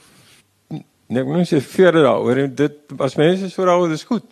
[1.09, 4.27] net nou sê vir daaroor en dit was mense so daaroor is goed.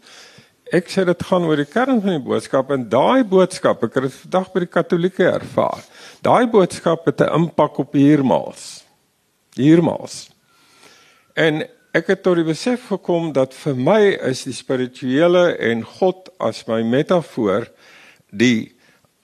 [0.75, 4.15] Ek sê dit gaan oor die kern van die boodskap en daai boodskap ek het
[4.17, 5.85] vandag by die Katolieke ervaar.
[6.27, 8.83] Daai boodskap het 'n impak op hiermaals.
[9.55, 10.31] Hiermaals.
[11.37, 11.63] En
[11.95, 16.67] ek het tot die besef gekom dat vir my is die spirituele en God as
[16.67, 17.71] my metafoor
[18.33, 18.75] die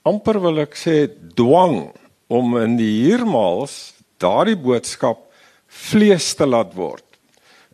[0.03, 1.91] amper wil ek sê dwang
[2.29, 5.27] om in die hiermaals daardie boodskap
[5.67, 7.12] vlees te laat word.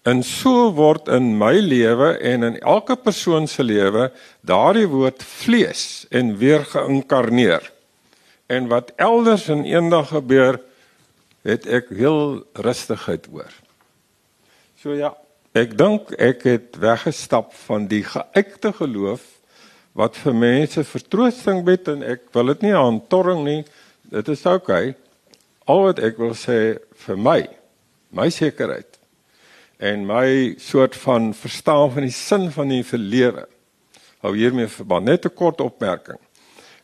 [0.08, 4.10] En so word in my lewe en in elke persoon se lewe
[4.48, 7.66] daardie woord vlees en weer geïnkarneer.
[8.48, 10.62] En wat elders in eendag gebeur,
[11.44, 13.52] het ek heel rustigheid oor.
[14.80, 15.12] So ja,
[15.56, 19.26] ek dink ek het weggestap van die geuite geloof
[20.00, 23.62] wat vir mense vertroosting bied en ek wil dit nie aantorring nie.
[24.10, 24.94] Dit is oukei.
[24.94, 24.96] Okay.
[25.70, 27.42] Al wat ek wil sê vir my,
[28.16, 28.89] my sekerheid
[29.80, 33.46] en my soort van verstaan van die sin van die lewe.
[34.20, 36.20] Hou hiermee verband net 'n kort opmerking.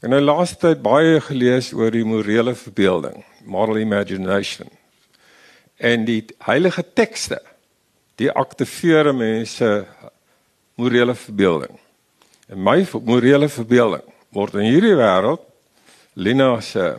[0.01, 4.69] En nou laaste tyd baie gelees oor die morele verbeelding, moral imagination.
[5.77, 7.41] En die heilige tekste
[8.15, 9.85] die aktiveer mense
[10.75, 11.79] morele verbeelding.
[12.47, 15.41] En my morele verbeelding word in hierdie wêreld
[16.13, 16.95] Lina se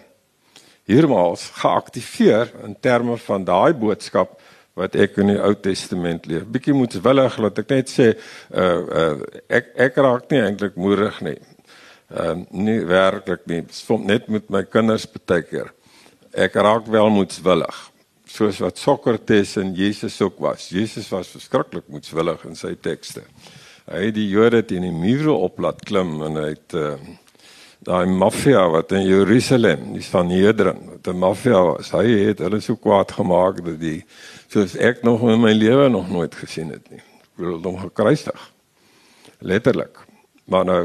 [0.85, 4.41] hiermaals geaktiveer in terme van daai boodskap
[4.77, 6.45] wat ek in die Ou Testament leef.
[6.53, 11.39] Bietjie moetswillig laat ek net sê uh uh ek ek raak nie eintlik moerig nie.
[12.13, 13.63] Ehm uh, nie werklik nie.
[13.73, 15.73] Soms net met my kinders baie keer.
[16.37, 17.79] Ek raak wel moetswillig.
[18.29, 20.69] Soos wat Sokrates en Jesus ook was.
[20.69, 23.25] Jesus was verskriklik moetswillig in sy tekste.
[23.87, 26.99] Hy het die Jode teen die mure op laat klim en hy het uh
[27.87, 31.93] daai maffia wat in Jerusalem, die Sanhedrin, die maffia was.
[31.95, 34.01] Hy het hulle so kwaad gemaak dat die
[34.53, 37.03] soos ek nog in my lewe nog nooit gesien het nie.
[37.03, 38.53] Ek wil hom gekruisig.
[39.39, 39.99] Letterlik.
[40.47, 40.83] Maar nou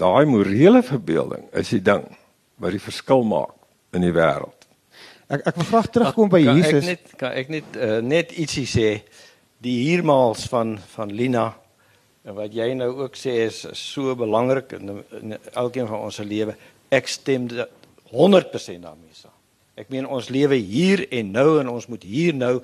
[0.00, 2.04] daai morele verbeelding is die ding
[2.60, 3.56] wat die verskil maak
[3.96, 4.68] in die wêreld.
[5.30, 6.84] Ek ek wil graag terugkom by kan Jesus.
[6.84, 8.88] Ek net kan ek net uh, net ietsie sê
[9.62, 11.50] die hiermaals van van Lina
[12.26, 16.26] en wat jy nou ook sê is so belangrik in, in elkeen van ons se
[16.26, 16.56] lewe.
[16.92, 19.36] Ek stem 100% daarmee saam.
[19.78, 22.58] Ek meen ons lewe hier en nou en ons moet hier nou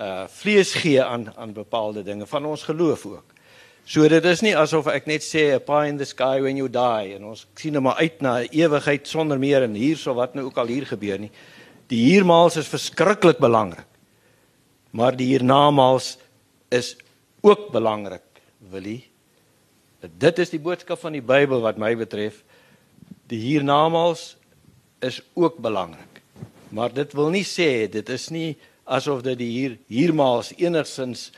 [0.00, 3.36] uh vlees gee aan aan bepaalde dinge van ons geloof ook.
[3.84, 6.68] So dit is nie asof ek net sê a pie in the sky when you
[6.68, 10.34] die en ons sien net maar uit na 'n ewigheid sonder meer en hierso wat
[10.34, 11.30] nou ook al hier gebeur nie.
[11.88, 13.86] Die hiermaals is verskriklik belangrik.
[14.90, 16.18] Maar die hiernamaals
[16.70, 16.96] is
[17.40, 18.22] ook belangrik,
[18.70, 19.10] Willie.
[20.00, 22.42] Dit is die boodskap van die Bybel wat my betref.
[23.26, 24.36] Die hiernamaals
[25.00, 26.22] is ook belangrik.
[26.70, 28.56] Maar dit wil nie sê dit is nie
[28.90, 31.30] asof dit hier hiermaals enigsins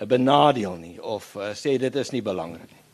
[0.00, 2.84] 'n benadeel nie of uh, sê dit is nie belangrik nie.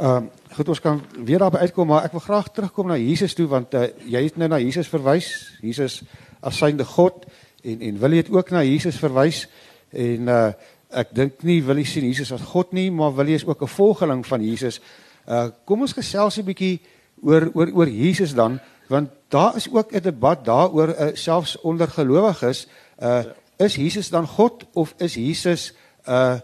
[0.00, 3.34] Ehm uh, goed ons kan weer daarby uitkom maar ek wil graag terugkom na Jesus
[3.34, 5.28] toe want uh, jy het nou na Jesus verwys.
[5.60, 6.02] Jesus
[6.40, 7.26] as synde God
[7.62, 9.46] en en wil jy dit ook na Jesus verwys
[9.92, 10.52] en uh,
[10.90, 13.62] ek dink nie wil jy sien Jesus as God nie maar wil jy is ook
[13.62, 14.80] 'n volgeling van Jesus.
[15.28, 16.80] Uh kom ons gesels 'n bietjie
[17.22, 21.88] oor oor oor Jesus dan want daar is ook 'n debat daaroor uh, selfs onder
[21.88, 22.66] gelowiges
[23.00, 23.24] uh
[23.60, 25.72] is Jesus dan God of is Jesus
[26.08, 26.40] uh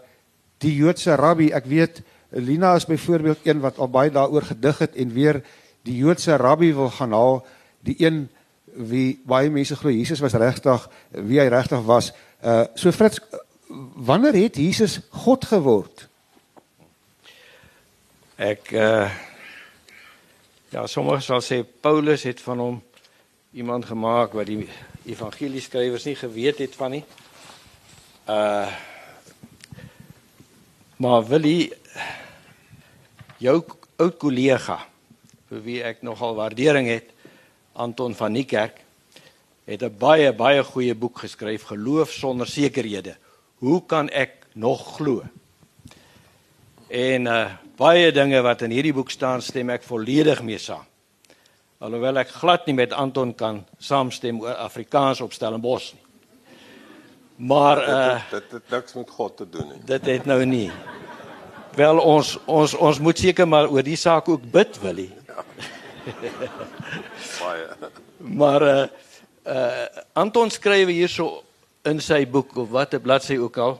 [0.57, 1.51] die Joodse rabbi?
[1.53, 5.41] Ek weet Lina is byvoorbeeld een wat al baie daaroor gedig het en weer
[5.81, 7.45] die Joodse rabbi wil gaan haal,
[7.79, 8.27] die een
[8.77, 12.11] wie baie mense glo Jesus was regtig wie hy regtig was.
[12.43, 13.19] Uh so Fritz,
[13.95, 16.07] wanneer het Jesus God geword?
[18.37, 19.09] Ek uh
[20.69, 22.81] ja, sommige sal sê Paulus het van hom
[23.55, 24.67] iemand gemaak wat die
[25.07, 27.03] evangelieskrywers nie geweet het van nie.
[28.27, 28.67] Uh
[30.97, 31.57] maar wil hy
[33.37, 33.59] jou
[34.01, 34.79] ou kollega
[35.51, 37.11] vir wie ek nogal waardering het,
[37.77, 38.81] Anton van Niekerk,
[39.69, 43.15] het 'n baie baie goeie boek geskryf, Geloof sonder sekerhede.
[43.59, 45.23] Hoe kan ek nog glo?
[46.89, 50.85] En uh baie dinge wat in hierdie boek staan, stem ek volledig mee saam.
[51.77, 56.05] Alhoewel ek glad nie met Anton kan saamstem oor Afrikaans op Stellenbosch nie.
[57.37, 59.81] Maar uh dit het niks met God te doen nie.
[59.85, 60.71] Dit het nou nie.
[61.77, 65.11] Wel ons ons ons moet seker maar oor die saak ook bid, Willie.
[67.41, 67.67] Baie.
[68.17, 68.87] Maar uh
[69.45, 69.85] uh
[70.17, 71.43] Anton skryf hierso
[71.85, 73.77] in sy boek of wat 'n bladsy ook al.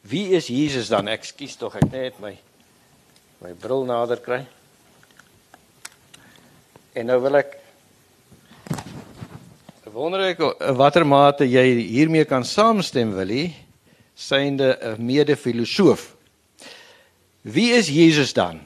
[0.00, 1.08] Wie is Jesus dan?
[1.08, 2.36] Ekskuus tog, ek net my
[3.40, 4.44] my bril nader kry.
[6.92, 7.56] En nou wil ek
[9.92, 10.40] wonder ek
[10.78, 13.54] watter mate jy hiermee kan saamstem Willie,
[14.14, 16.14] synde 'n mede-filosoof.
[17.42, 18.60] Wie is Jesus dan?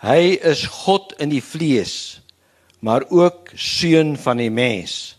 [0.00, 2.20] Hy is God in die vlees,
[2.80, 5.16] maar ook seun van die mens.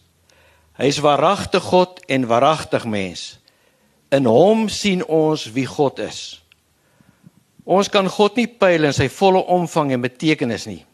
[0.77, 3.39] Hy is waaragtig God en waaragtig mens.
[4.09, 6.41] In hom sien ons wie God is.
[7.63, 10.85] Ons kan God nie pyl in sy volle omvang en betekenis nie.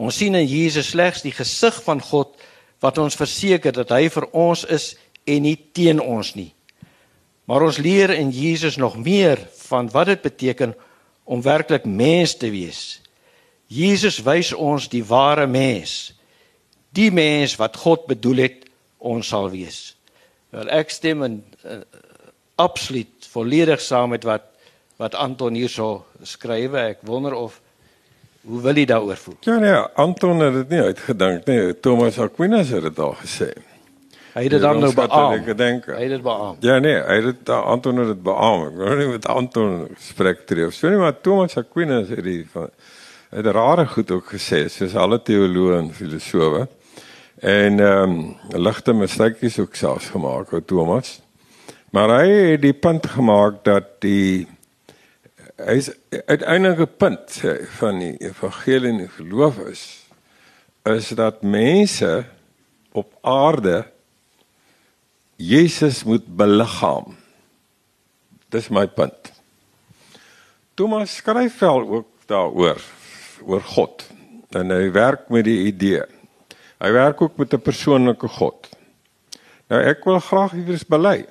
[0.00, 2.32] Ons sien in Jesus slegs die gesig van God
[2.80, 4.94] wat ons verseker dat hy vir ons is
[5.28, 6.54] en nie teen ons nie.
[7.44, 10.72] Maar ons leer in Jesus nog meer van wat dit beteken
[11.28, 13.00] om werklik mens te wees.
[13.68, 16.14] Jesus wys ons die ware mens.
[16.96, 19.92] Die mens wat God bedoel het ons sal wees.
[20.50, 21.82] Wel ek stem in uh,
[22.58, 24.48] absoluut volledig saam met wat
[25.00, 26.74] wat Anton hierso skryf.
[26.76, 27.60] Ek wonder of
[28.46, 29.36] hoe wil hy daaroor voel?
[29.46, 31.80] Ja nee, Anton het dit nie uitgedink nie.
[31.80, 33.50] Thomas Aquinas het dit al gesê.
[34.30, 35.42] Hy het dit dan nou beamoen.
[35.42, 35.86] Ek dink.
[35.90, 36.56] Hy het dit beamoen.
[36.64, 38.72] Ja nee, hy het dit Anton het dit beamoen.
[38.72, 42.42] Ek weet nie met Anton spreek tree of so nie, maar Thomas Aquinas het die
[42.52, 42.70] van
[43.30, 46.66] het rare goed ook gesê, soos alle teoloë en filosowe.
[47.40, 51.20] En ehm um, ligte mistykies ook selfs gemaak ou Thomas.
[51.90, 54.46] Maar hy het die punt gemaak dat die
[55.66, 55.90] hy is
[56.26, 57.40] uiteindelike punt
[57.78, 59.82] van die evangelie en die geloof is
[60.88, 62.24] is dat mense
[62.96, 63.84] op aarde
[65.36, 67.14] Jesus moet beliggaam.
[68.48, 69.32] Dis my punt.
[70.74, 72.80] Thomas skryf wel ook daaroor
[73.44, 74.04] oor God
[74.56, 76.02] en hy werk met die idee.
[76.80, 78.68] Hy werk ook met 'n persoonlike God.
[79.68, 81.26] Nou ek wil graag iewers bely.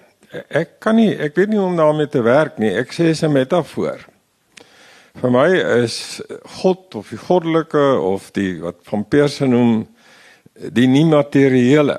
[0.48, 2.74] Ek kan nie ek weet nie hoe om daarmee te werk nie.
[2.74, 4.06] Ek sê dis 'n metafoor.
[5.18, 5.48] Vir my
[5.82, 6.22] is
[6.62, 9.88] God of die goddelike of die wat van Perse noem
[10.54, 11.98] die nie materiële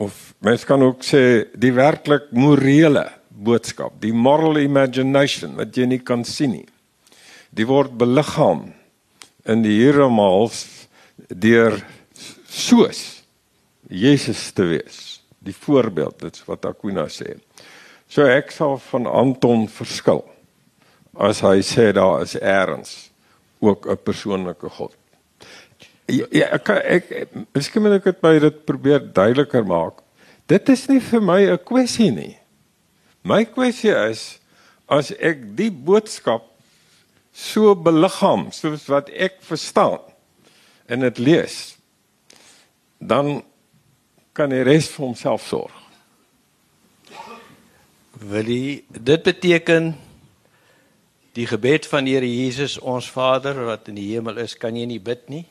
[0.00, 1.20] of mens kan ook sê
[1.52, 6.68] die werklik morele boodskap, die moral imagination wat jy nie kan sien nie.
[7.52, 8.70] Die word beliggaam
[9.44, 10.64] in die hieromals
[11.28, 11.76] deur
[12.48, 13.22] soos
[13.88, 15.02] Jesus te wees.
[15.44, 17.36] Die voorbeeld, dit is wat Aquinas sê.
[18.08, 20.24] So ek sal van Anton verskil
[21.18, 23.10] as hy sê daar is eers
[23.60, 24.94] ook 'n persoonlike God.
[26.06, 30.02] Ja, ja ek ek miskien moet ek dit by dit probeer duideliker maak.
[30.46, 32.38] Dit is nie vir my 'n kwessie nie.
[33.22, 34.38] My kwessie is
[34.88, 36.42] as ek die boodskap
[37.32, 40.00] so beliggaam soos wat ek verstaan
[40.88, 41.76] en dit lees
[42.98, 43.42] dan
[44.32, 45.72] kan die res vir homself sorg.
[48.16, 49.94] Wil jy dit beteken
[51.36, 55.00] die gebed van Here Jesus ons Vader wat in die hemel is, kan jy nie
[55.02, 55.44] bid nie?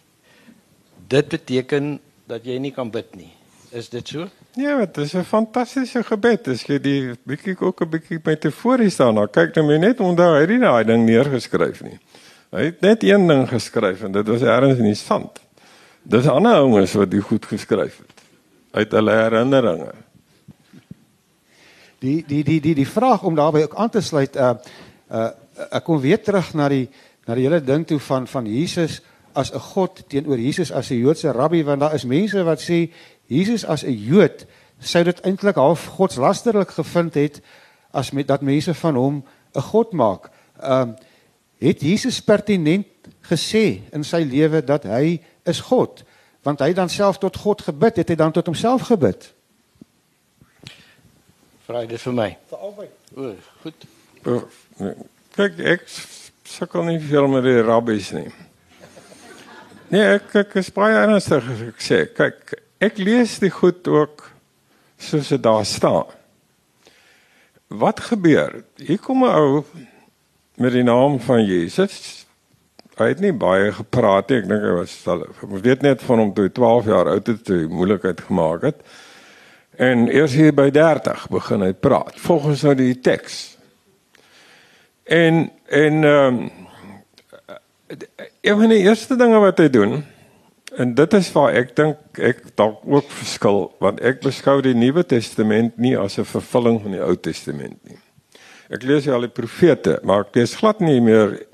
[1.10, 3.30] Dit beteken dat jy nie kan bid nie.
[3.76, 4.26] Is dit so?
[4.58, 6.48] Ja, dit is 'n fantastiese gebed.
[6.48, 10.34] As jy die bietjie ook 'n bietjie metafories daarna kyk, dan moet jy net onthou
[10.34, 12.00] hy het nie daai ding neergeskryf nie.
[12.52, 15.40] Hy het net een ding geskryf en dit was ergens in die sand.
[16.04, 18.24] Dis ander ouens wat dit goed geskryf het
[18.72, 19.94] uit hulle herinneringe.
[22.00, 24.54] Die die die die die vraag om daarbey ook aan te sluit uh
[25.12, 25.30] uh
[25.72, 26.90] ek kom weer terug na die
[27.26, 29.02] na die hele ding toe van van Jesus
[29.34, 32.92] as 'n God teenoor Jesus as 'n Joodse rabbi want daar is mense wat sê
[33.28, 34.46] Jesus as 'n Jood
[34.80, 37.42] sou dit eintlik half godslasterlik gevind het
[37.92, 40.30] as met dat mense van hom 'n god maak.
[40.60, 40.96] Ehm uh,
[41.58, 42.86] het Jesus pertinent
[43.22, 46.04] gesê in sy lewe dat hy is God,
[46.44, 49.34] want hy dan self tot God gebid, het hy dan tot homself gebid.
[51.66, 52.38] Vra dit vir my.
[52.50, 52.90] Vir albei.
[53.16, 53.86] O, goed.
[54.78, 54.94] Nee.
[55.36, 55.82] Kyk, ek
[56.48, 58.30] sukkel nie veel met die rabbies nie.
[59.92, 64.24] Nee, ek ek is baie ernstig as ek sê, kyk, ek lees die goed ook
[64.96, 66.08] soos dit daar staan.
[67.68, 68.62] Wat gebeur?
[68.80, 69.66] Hier kom 'n ou
[70.56, 72.26] met die naam van Jesus.
[72.96, 74.38] Hy het nie baie gepraat nie.
[74.38, 77.44] Ek dink hy was ek weet net van hom toe hy 12 jaar oud het
[77.44, 78.80] toe moeilikheid gemaak het.
[79.78, 83.55] En eers hier by 30 begin hy praat volgens nou die teks.
[85.06, 86.52] En en ehm um,
[88.42, 90.04] een van die eerste dinge wat hy doen
[90.76, 95.06] En dit is waar ek dink ek dalk ook verskil want ek beskou die Nuwe
[95.08, 97.98] Testament nie as 'n vervulling van die Ou Testament nie.
[98.70, 101.46] Ek lees al die profete, maar ek lees glad nie meer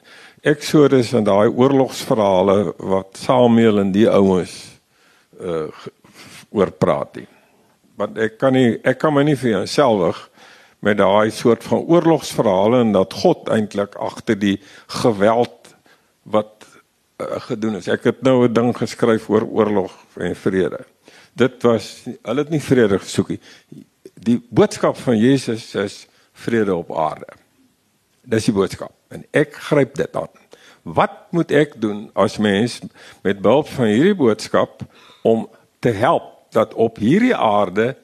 [0.42, 4.80] Exodus en daai oorlogsverhale wat Samuel en die ouens
[5.40, 5.70] uh
[6.52, 7.28] oor praat nie.
[7.96, 10.31] Want ek kan nie ek kan my nie vir jouselfig
[10.82, 14.58] met daai soort van oorlogsverhale en dat God eintlik agter die
[15.02, 15.76] geweld
[16.24, 16.66] wat
[17.22, 17.88] uh, gedoen is.
[17.88, 20.86] Ek het nou 'n ding geskryf oor oorlog en vrede.
[21.34, 23.42] Dit was hulle het nie vrede gesoek nie.
[24.14, 27.30] Die boodskap van Jesus is vrede op aarde.
[28.22, 30.34] Dis die boodskap en ek gryp dit aan.
[30.82, 32.80] Wat moet ek doen as mens
[33.22, 34.82] met behulp van hierdie boodskap
[35.22, 37.96] om te help dat op hierdie aarde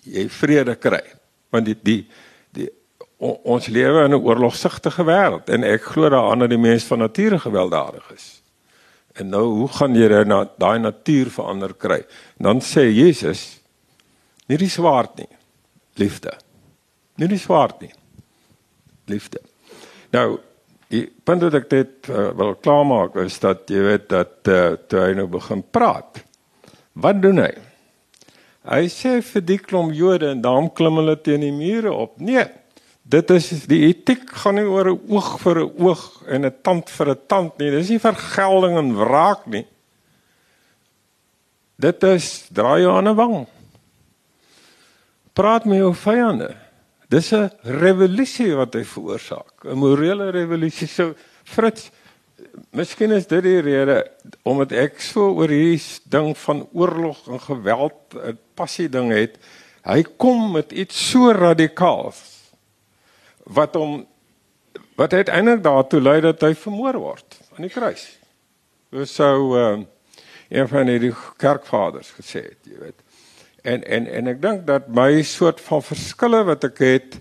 [0.00, 1.04] jy vrede kry?
[1.54, 2.00] Want die die
[2.54, 2.70] die
[3.24, 7.38] ons lewe in 'n oorlogsigtige wêreld en ek glo daaraan dat die mens van nature
[7.38, 8.42] gewelddadig is.
[9.14, 12.00] En nou hoe gaan jy daai na, daai natuur verander kry?
[12.38, 13.60] En dan sê Jesus
[14.50, 15.30] nie die swaard nie,
[15.94, 16.34] liefde.
[17.16, 17.92] Nie die swaard nie.
[19.06, 19.40] Liefde.
[20.10, 20.40] Nou,
[20.90, 25.00] die punt wat ek dit uh, wil klaarmaak is dat jy weet dat uh, toe
[25.00, 26.20] hy nou begin praat.
[26.92, 27.52] Wat doen hy?
[28.64, 32.18] Hy sê vir die klomp Jode en daarom klim hulle teen die mure op.
[32.18, 32.46] Nee,
[33.04, 36.88] Dit is die etiek gaan nie oor 'n oog vir 'n oog en 'n tand
[36.88, 37.70] vir 'n tand nie.
[37.70, 39.66] Dis nie vergelding en wraak nie.
[41.76, 43.46] Dit is draai jou aan 'n wang.
[45.34, 46.56] Praat met jou vyande.
[47.08, 50.88] Dis 'n revolusie wat hy veroorsaak, 'n morele revolusie.
[50.88, 51.90] So Fritz,
[52.74, 54.00] miskien is dit die rede
[54.42, 55.80] omdat ek so oor hierdie
[56.10, 59.38] ding van oorlog en geweld 'n passie ding het.
[59.84, 62.20] Hy kom met iets so radikaals
[63.44, 64.06] wat hom
[64.96, 68.18] wat uiteindelik daartoe lei dat hy vermoor word aan die kruis.
[68.90, 69.82] Hoe sou uh,
[70.48, 73.00] een van die kerkvaders gesê het, jy weet.
[73.62, 77.18] En en en ek dink dat my soort van verskille wat ek het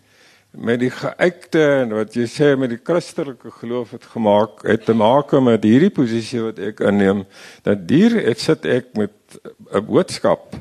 [0.53, 4.93] met die geuite en wat jy sê met die Christelike geloof het gemaak het te
[4.93, 7.23] maak met hierdie posisie wat ek inneem
[7.65, 9.13] dat hier ek sit ek met
[9.73, 10.53] 'n boodskap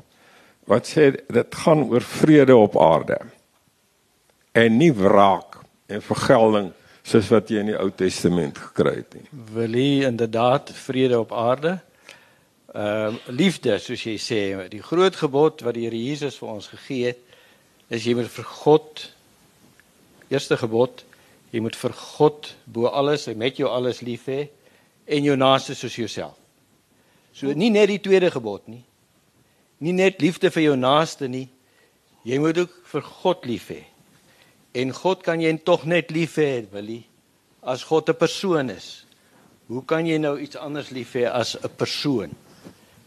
[0.65, 3.19] wat sê dit gaan oor vrede op aarde
[4.53, 6.73] en nie wraak en vergelding
[7.03, 9.27] soos wat jy in die Ou Testament gekry het nie.
[9.55, 11.79] Wil jy inderdaad vrede op aarde?
[12.73, 16.71] Ehm uh, liefde soos jy sê, die groot gebod wat die Here Jesus vir ons
[16.73, 17.19] gegee het,
[17.93, 19.03] is jy moet vir God
[20.33, 21.05] eerste gebod,
[21.53, 24.47] jy moet vir God bo alles en met jou alles lief hê
[25.07, 26.37] en jou naaste soos jouself.
[27.33, 28.83] So nie net die tweede gebod nie.
[29.83, 31.49] Nie net liefde vir jou naaste nie.
[32.29, 33.81] Jy moet ook vir God lief hê.
[34.79, 37.05] En God kan jy tog net lief hê, Willie,
[37.63, 39.05] as God 'n persoon is.
[39.69, 42.31] Hoe kan jy nou iets anders lief hê as 'n persoon?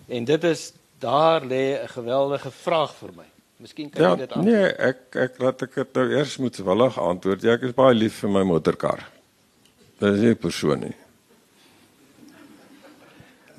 [0.10, 3.35] En dit is daar lê 'n geweldige vraag vir my.
[3.66, 4.46] Miskien kan ja, jy dit antwoord.
[4.46, 7.46] Nee, ek ek laat ek dit nou eers moet willig antwoord.
[7.48, 9.02] Ja, ek is baie lief vir my motorkar.
[9.98, 10.92] Dit is nie persoon nie.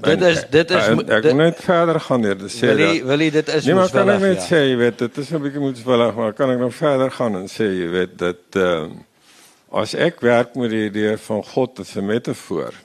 [0.04, 2.92] Dit is dit is ek, ek moet net verder gaan hier te sê wil jy,
[3.08, 4.44] wil jy dit is nee, wel kan ek net ja.
[4.44, 7.48] sê jy weet dit is 'n bietjie moedswillig maar kan ek nog verder gaan en
[7.50, 11.96] sê jy weet dat ehm uh, as ek werk met die idee van God as
[11.96, 12.76] 'n metafoor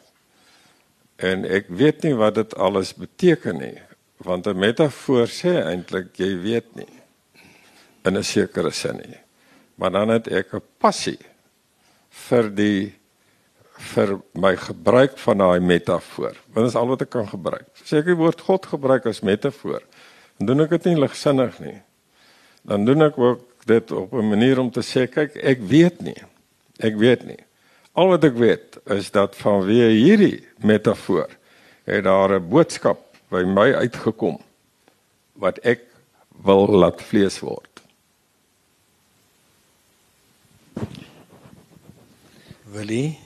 [1.20, 3.78] en ek weet nie wat dit alles beteken nie
[4.24, 7.01] want 'n metafoor sê eintlik jy weet nie
[8.06, 9.22] in 'n sekere sin nie
[9.82, 11.20] maar dan het ek 'n passie
[12.10, 12.94] vir die
[13.82, 16.36] vir my gebruik van daai metafoor.
[16.54, 17.66] Want dit is al wat ek kan gebruik.
[17.84, 19.82] Sê ek die woord God gebruik as metafoor.
[20.38, 21.82] Dan doen ek dit nie ligsinnig nie.
[22.62, 26.22] Dan doen ek ook dit op 'n manier om te sê kyk, ek weet nie.
[26.80, 27.42] Ek weet nie.
[27.94, 31.30] Al wat ek weet is dat vanweë hierdie metafoor
[31.86, 33.00] het daar 'n boodskap
[33.30, 34.38] by my uitgekom
[35.34, 35.82] wat ek
[36.44, 37.71] wil laat vlees word.
[42.72, 43.20] Willie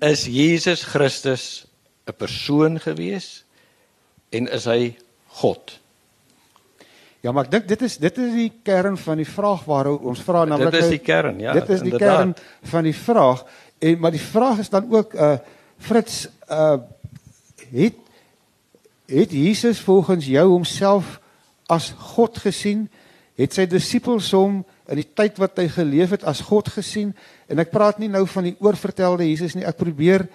[0.00, 1.66] is Jesus Christus
[2.06, 3.44] 'n persoon gewees
[4.30, 4.96] en is hy
[5.26, 5.80] God?
[7.20, 10.22] Ja, maar ek dink dit is dit is die kern van die vraag waaroor ons
[10.24, 11.52] vra naamlik Dit is die kern, ja.
[11.52, 12.16] Dit is die inderdaad.
[12.16, 12.34] kern
[12.72, 13.44] van die vraag
[13.78, 15.36] en maar die vraag is dan ook uh
[15.78, 16.78] Fritz uh
[17.70, 17.94] het
[19.06, 21.20] het Jesus volgens jou homself
[21.66, 22.88] as God gesien?
[23.34, 27.14] Het sy disippels hom in die tyd wat hy geleef het as God gesien?
[27.48, 29.66] En ek praat nie nou van die oorvertelde Jesus nie.
[29.66, 30.26] Ek probeer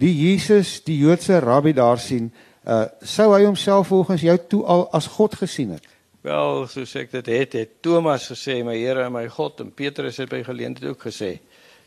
[0.00, 2.30] die Jesus, die Joodse rabbi daar sien.
[2.64, 5.86] Uh sou hy homself volgens jou toe al as God gesien het?
[6.20, 10.18] Wel, soos ek dit het, het Thomas gesê, my Here en my God en Petrus
[10.20, 11.38] het by geleentheid ook gesê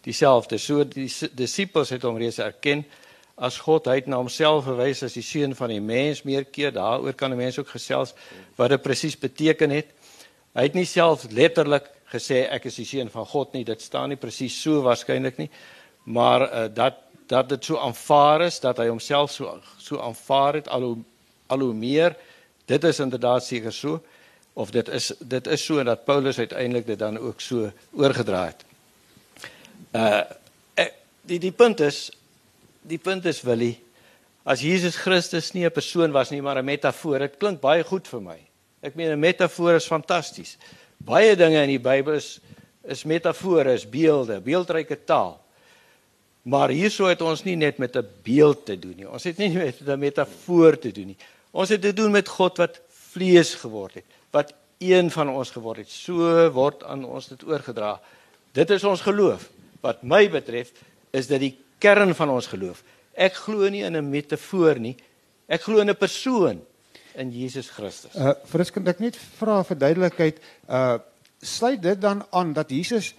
[0.04, 0.58] dieselfde.
[0.60, 1.08] So die
[1.38, 2.84] disippels het hom reeds erken
[3.38, 3.88] as God.
[3.88, 6.74] Hy het na homself verwys as die seun van die mens meer keer.
[6.76, 8.14] Daaroor kan 'n mens ook gesels
[8.58, 9.94] wat dit presies beteken het.
[10.54, 13.64] Hy het nie self letterlik gesê ek is die seun van God nie.
[13.64, 15.50] Dit staan nie presies so waarskynlik nie.
[16.04, 20.68] Maar uh, dat dat dit so aanvaar is dat hy homself so so aanvaar het
[20.68, 20.98] al hoe
[21.48, 22.16] al hoe meer
[22.66, 24.02] dit is inderdaad seker so
[24.54, 28.66] of dit is dit is so dat Paulus uiteindelik dit dan ook so oorgedra het.
[29.92, 30.22] Uh
[31.24, 32.12] die die punt is
[32.82, 33.78] die punt is Willie
[34.44, 37.20] as Jesus Christus nie 'n persoon was nie maar 'n metafoor.
[37.20, 38.40] Dit klink baie goed vir my.
[38.82, 40.58] Ek meen 'n metafoor is fantasties.
[41.04, 42.40] Baie dinge in die Bybel is
[42.84, 45.38] is metafore, is beelde, beeldryke taal.
[46.44, 49.08] Maar hierso het ons nie net met 'n beeld te doen nie.
[49.08, 51.18] Ons het nie met 'n metafoor te doen nie.
[51.52, 55.78] Ons het te doen met God wat vlees geword het, wat een van ons geword
[55.78, 55.90] het.
[55.90, 58.02] So word aan ons dit oorgedra.
[58.52, 59.50] Dit is ons geloof.
[59.82, 60.72] Wat my betref,
[61.12, 62.84] is dit die kern van ons geloof.
[63.14, 64.96] Ek glo nie in 'n metafoor nie.
[65.48, 66.62] Ek glo in 'n persoon
[67.16, 68.14] in Jesus Christus.
[68.16, 71.00] Uh Fris kan ek net vra vir duidelikheid, uh
[71.44, 73.14] sluit dit dan aan dat Jesus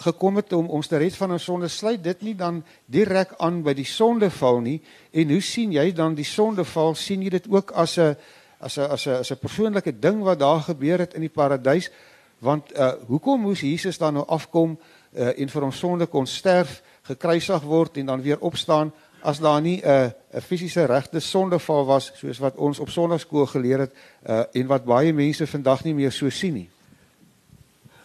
[0.00, 3.62] gekom het om ons te red van ons sonde, sluit dit nie dan direk aan
[3.64, 4.78] by die sondeval nie?
[5.12, 6.94] En hoe sien jy dan die sondeval?
[6.94, 8.16] sien jy dit ook as 'n
[8.60, 11.90] as 'n as 'n as 'n persoonlike ding wat daar gebeur het in die paradys?
[12.38, 14.78] Want uh hoekom moes Jesus dan nou afkom
[15.12, 18.92] uh en vir ons sonde kon sterf, gekruisig word en dan weer opstaan
[19.22, 23.78] as daar nie 'n 'n fisiese regte sondeval was soos wat ons op sonnaarskool geleer
[23.78, 23.92] het
[24.28, 26.68] uh en wat baie mense vandag nie meer so sien nie.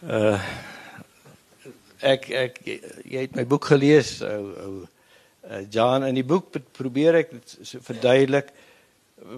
[0.02, 0.40] Uh
[2.00, 2.60] ek ek
[3.04, 4.86] jy het my boek gelees ou ou
[5.50, 8.52] uh, John in die boek probeer ek dit verduidelik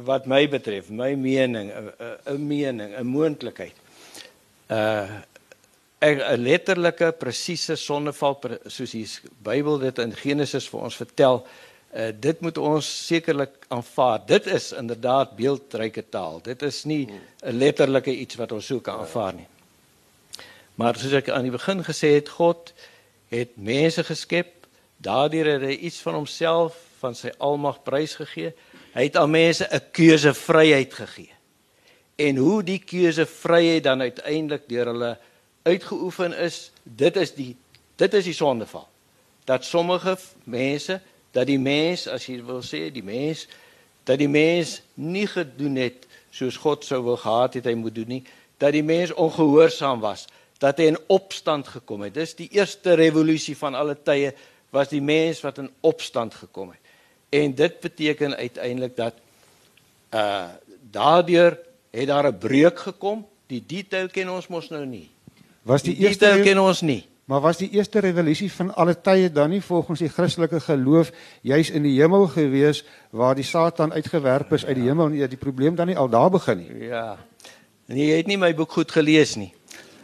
[0.04, 1.70] wat my betref, my mening,
[2.26, 3.74] 'n mening, 'n moontlikheid.
[4.70, 5.22] Uh
[6.00, 9.06] 'n letterlike presiese sondeval soos die
[9.42, 11.46] Bybel dit in Genesis vir ons vertel.
[11.88, 14.26] Uh dit moet ons sekerlik aanvaar.
[14.26, 16.40] Dit is inderdaad beeldryke taal.
[16.42, 17.08] Dit is nie
[17.42, 19.46] 'n letterlike iets wat ons so kan aanvaar nie.
[20.74, 22.72] Maar soos ek aan die begin gesê het, God
[23.28, 24.66] het mense geskep.
[24.96, 28.52] Daardeur het hy iets van homself, van sy almag prysgegee.
[28.94, 31.32] Hy het aan mense 'n keusevryheid gegee.
[32.16, 35.18] En hoe die keusevryheid dan uiteindelik deur hulle
[35.62, 37.56] uitgeoefen is, dit is die
[37.96, 38.88] dit is die sondeval.
[39.44, 41.00] Dat sommige mense,
[41.38, 43.46] dat die mens, as jy wil sê, die mens
[44.08, 48.08] dat die mens nie gedoen het soos God sou wou gehad het hy moet doen
[48.18, 48.22] nie,
[48.58, 50.26] dat die mens ongehoorsaam was,
[50.62, 52.16] dat hy in opstand gekom het.
[52.16, 54.32] Dis die eerste revolusie van alle tye
[54.74, 56.94] was die mens wat in opstand gekom het.
[57.36, 59.20] En dit beteken uiteindelik dat
[60.16, 60.48] uh
[60.88, 61.58] daardeur
[61.92, 63.26] het daar 'n breuk gekom.
[63.46, 65.10] Die detail ken ons mos nou nie.
[65.62, 67.07] Was die, Die eerste detail ken ons nie.
[67.28, 71.10] Maar was die eerste revolusie van alle tye dan nie volgens die Christelike geloof
[71.44, 75.26] juis in die hemel gewees waar die Satan uitgewerp is uit die hemel en ja,
[75.28, 76.86] die probleem dan nie al daar begin nie.
[76.88, 77.16] Ja.
[77.88, 79.52] Nee, jy het nie my boek goed gelees nie.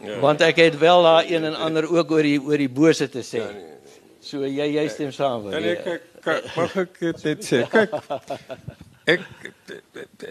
[0.05, 0.19] Ja.
[0.21, 3.21] Want ek het wel daar een en ander ook oor die oor die bose te
[3.25, 3.41] sê.
[4.25, 7.63] So jy jy stem saam met En ek ek ek- mag ek dit sê.
[7.69, 7.93] Kyk.
[9.05, 9.21] Ek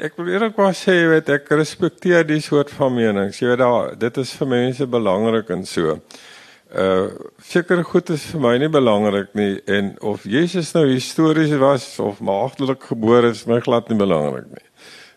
[0.02, 3.38] ek wil eerlikwaar sê, jy weet, ek respekteer die soort van menings.
[3.38, 6.00] Jy weet daar, dit is vir mense belangrik en so.
[6.74, 11.84] Uh seker goed is vir my nie belangrik nie en of Jesus nou histories was
[12.02, 14.64] of maagdelik gebore is, my glad nie belangrik nie.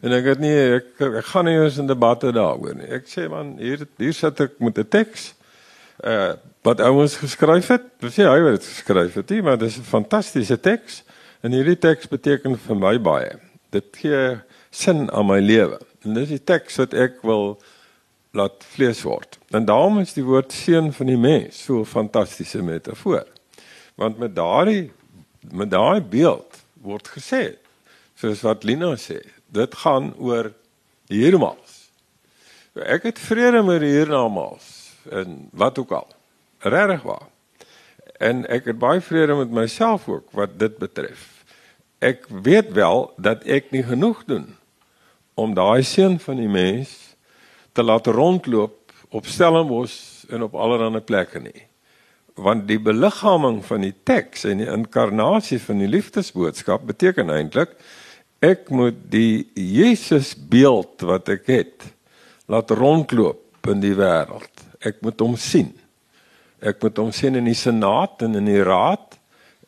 [0.05, 2.89] En ek het nie ek, ek gaan nie eens in debatte daaroor nie.
[2.99, 5.31] Ek sê man, hier hier sit ek met 'n teks
[6.05, 6.35] uh
[6.67, 7.85] wat ouens geskryf het.
[8.03, 11.01] Dis nie hy wat dit geskryf het nie, maar dis 'n fantastiese teks
[11.41, 13.33] en hierdie teks beteken vir my baie.
[13.71, 14.37] Dit gee
[14.69, 15.79] sin aan my lewe.
[16.03, 17.57] En dis die teks wat ek wil
[18.37, 19.39] laat vlees word.
[19.49, 23.25] En daarom is die woord seun van die mens so 'n fantastiese metafoor.
[23.95, 24.91] Want met daardie
[25.51, 27.57] met daai beeld word gesê
[28.17, 29.21] soos wat Lina sê,
[29.53, 30.51] dit gaan oor
[31.07, 31.75] hiernamaals.
[32.73, 36.07] Ek het vrede met hiernamaals en wat ook al.
[36.59, 37.27] Regtig waar.
[38.17, 41.43] En ek het baie vrede met myself ook wat dit betref.
[42.01, 44.49] Ek weet wel dat ek nie genoeg doen
[45.37, 47.06] om daai seun van die mens
[47.77, 51.65] te laat rondloop op Stellenbosch en op allerlei plekke nie.
[52.37, 57.77] Want die beliggaaming van die teks en die inkarnasie van die liefdesboodskap beteken eintlik
[58.45, 61.85] ek moet die Jesus beeld wat ek het
[62.49, 64.65] laat rondloop in die wêreld.
[64.85, 65.71] Ek moet hom sien.
[66.61, 69.17] Ek moet hom sien in die senaat en in die raad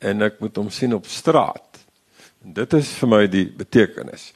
[0.06, 1.82] en ek moet hom sien op straat.
[2.46, 4.30] En dit is vir my die betekenis.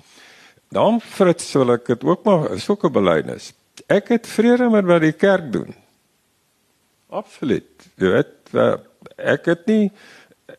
[0.74, 3.54] Dan Fritz wil ek dit ook maar so 'n belydenis.
[3.88, 5.76] Ek het vrede met wat die kerk doen.
[7.10, 7.88] Absoluut.
[7.96, 8.54] Jy weet
[9.18, 9.92] ek het nie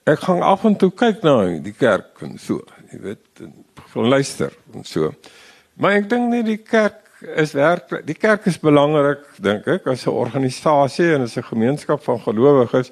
[0.09, 2.61] ek gaan af en toe kyk na die kerk en so,
[2.93, 3.43] jy weet,
[3.93, 5.13] van luister en so.
[5.81, 7.01] Maar ek dink nie die kerk
[7.41, 12.03] is werk die kerk is belangrik dink ek as 'n organisasie en as 'n gemeenskap
[12.03, 12.91] van gelowiges,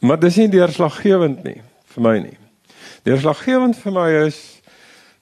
[0.00, 1.62] maar dis nie deurslaggewend nie
[1.94, 2.38] vir my nie.
[3.04, 4.60] Deurslaggewend vir my is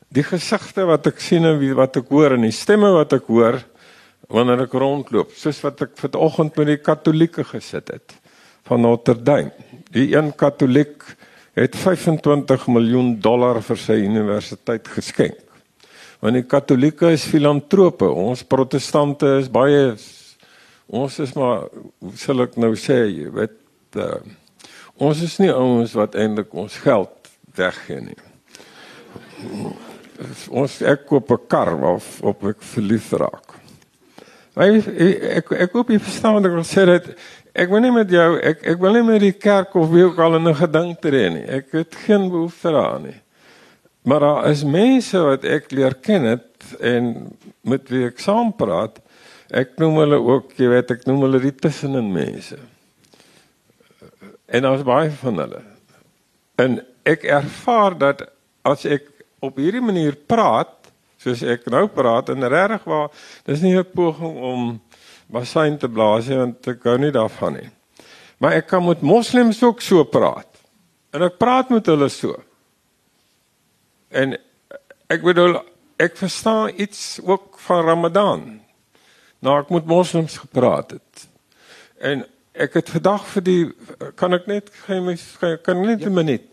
[0.08, 3.62] die gesigte wat ek sien en wat ek hoor en die stemme wat ek hoor
[4.29, 8.14] wanneer ek rondloop, soos wat ek vanoggend met die katolieke gesit het
[8.68, 9.51] van Notre Dame.
[9.91, 11.03] Die een katoliek
[11.59, 15.41] het 25 miljoen dollar vir sy universiteit geskenk.
[16.21, 19.97] Want die katolieke is filantrope, ons protestante is baie
[20.91, 21.68] ons is maar
[22.03, 23.57] hoe sal ek nou sê, jy weet,
[24.03, 24.18] uh,
[24.99, 28.18] ons is nie ouens wat eintlik ons geld weggee nie.
[30.51, 33.49] Ons ek koop 'n kar of op ek verlief raak.
[34.59, 34.86] Ek
[35.38, 37.05] ek ek hoop jy verstaan wat ek wil sê dat
[37.55, 40.18] ek wil nie met jou ek ek wil nie met die kerk of wie ook
[40.18, 41.46] al in 'n gedink tree nie.
[41.46, 43.20] Ek het geen behoefte daaraan nie.
[44.03, 47.30] Maar daar is mense wat ek leer ken het en
[47.62, 48.98] met wie ek saam praat.
[49.51, 52.57] Ek noem hulle ook, jy weet, ek noem hulle die tussenin mense.
[54.46, 55.62] En daar's baie van hulle.
[56.57, 58.22] En ek ervaar dat
[58.62, 59.09] as ek
[59.40, 60.80] op hierdie manier praat,
[61.21, 63.11] soos ek nou praat en regtig waar,
[63.45, 64.81] dis nie 'n poging om
[65.31, 67.71] basyn te blaas nie want ek gou nie daarvan nie.
[68.41, 70.49] Maar ek kan met moslems ook so praat.
[71.12, 72.43] En ek praat met hulle so.
[74.09, 74.37] En
[75.11, 75.61] ek bedoel
[76.01, 78.61] ek verstaan iets ook van Ramadan.
[79.41, 81.29] Nou ek moet moslems gepraat het.
[82.01, 83.64] En ek het vandag vir die
[84.16, 85.18] kan ek net geen
[85.62, 86.16] kan net 'n ja.
[86.23, 86.49] minuut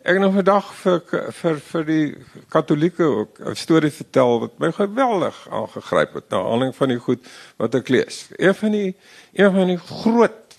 [0.00, 1.00] Ek het nog vandag vir
[1.36, 2.04] vir vir die
[2.48, 7.26] Katolieke ook 'n storie vertel wat my geweldig aangegryp het na aanleiding van die goed
[7.58, 8.28] wat ek lees.
[8.38, 8.94] Een van die
[9.32, 10.56] een van die groot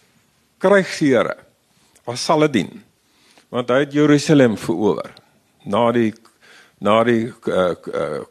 [0.60, 1.38] krygsheere
[2.06, 2.84] was Saladin.
[3.50, 5.10] Want hy het Jerusalem verower
[5.66, 6.14] na die
[6.78, 8.22] na die uh, uh,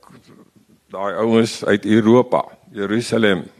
[0.90, 3.50] daai ouens uit Europa Jerusalem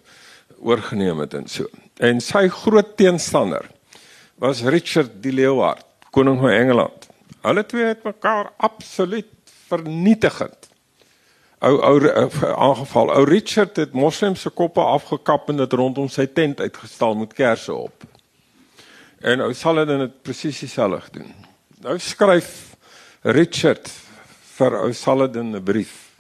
[0.59, 1.67] oorgeneem het en so.
[1.99, 3.67] En sy groot teenstander
[4.39, 7.00] was Richard de Leeuward, koning van Engeland.
[7.41, 9.29] Hulle twee het mekaar absoluut
[9.69, 10.69] vernietigend.
[11.61, 11.97] Ou ou
[12.57, 13.13] aangeval.
[13.13, 17.75] Ou Richard het moslems se koppe afgekap en dit rondom sy tent uitgestal met kersse
[17.75, 18.05] op.
[19.21, 21.35] En ou Saladin het presies dieselfde doen.
[21.85, 22.77] Nou skryf
[23.23, 23.89] Richard
[24.57, 26.11] vir ou Saladin 'n brief.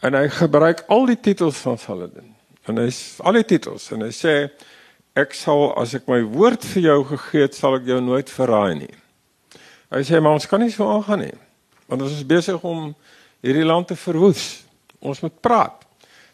[0.00, 2.34] En hy gebruik al die titels van Saladin.
[2.66, 4.50] En hy's al die titels en hy sê
[5.16, 8.74] ek sal as ek my woord vir jou gegee het, sal ek jou nooit verraai
[8.74, 8.94] nie.
[9.88, 11.34] Hy sê maar ons kan nie so aangaan nie.
[11.88, 12.90] Want ons is besig om
[13.44, 14.62] hierdie land te verwoes.
[15.00, 15.84] Ons moet praat.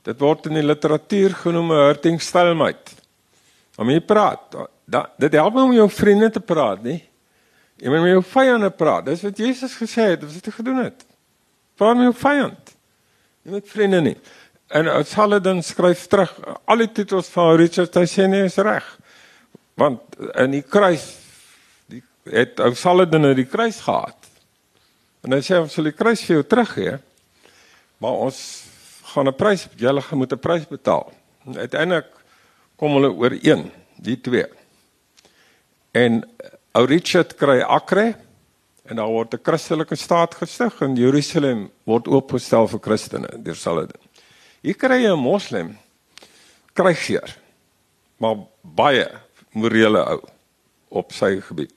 [0.05, 2.93] Dit word in die literatuur genoem 'n hurting stalemate.
[3.77, 7.03] Om jy praat, da, dit help om jou vriende te praat, nie?
[7.77, 9.05] Jy moet met jou vyande praat.
[9.07, 11.05] Dis wat Jesus gesê het, wat hy gedoen het.
[11.77, 12.75] Praat met jou vyand.
[13.43, 14.17] Nie met vriende nie.
[14.69, 16.33] En Saladin skryf terug
[16.65, 18.87] al die titels van Richard, hy sê nee, is reg.
[19.75, 20.01] Want
[20.41, 21.24] in die kruis
[22.31, 24.17] het ou Saladin uit die kruis gehad.
[25.25, 26.99] En hy sê ons sal die kruis vir jou teruggee.
[28.01, 28.39] Maar ons
[29.13, 31.13] gaan 'n prys, julle moet 'n prys betaal.
[31.47, 32.11] Uiteindelik
[32.77, 34.47] kom hulle ooreen, die twee.
[35.93, 36.25] En
[36.75, 38.17] ou Richard kry Akre
[38.85, 44.01] en daar word 'n Christelike staat gestig en Jerusalem word oopgestel vir Christene deur Saladin.
[44.63, 45.79] Hier kry jy 'n moslim
[46.73, 47.37] krygsheer.
[48.19, 49.09] Maar baie
[49.53, 50.21] morele ou
[50.89, 51.74] op sy gebied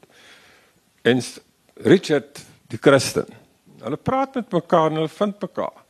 [1.07, 1.21] en
[1.87, 2.41] Richard
[2.71, 3.29] die Christen.
[3.83, 5.83] Hulle praat met mekaar en hulle vind mekaar.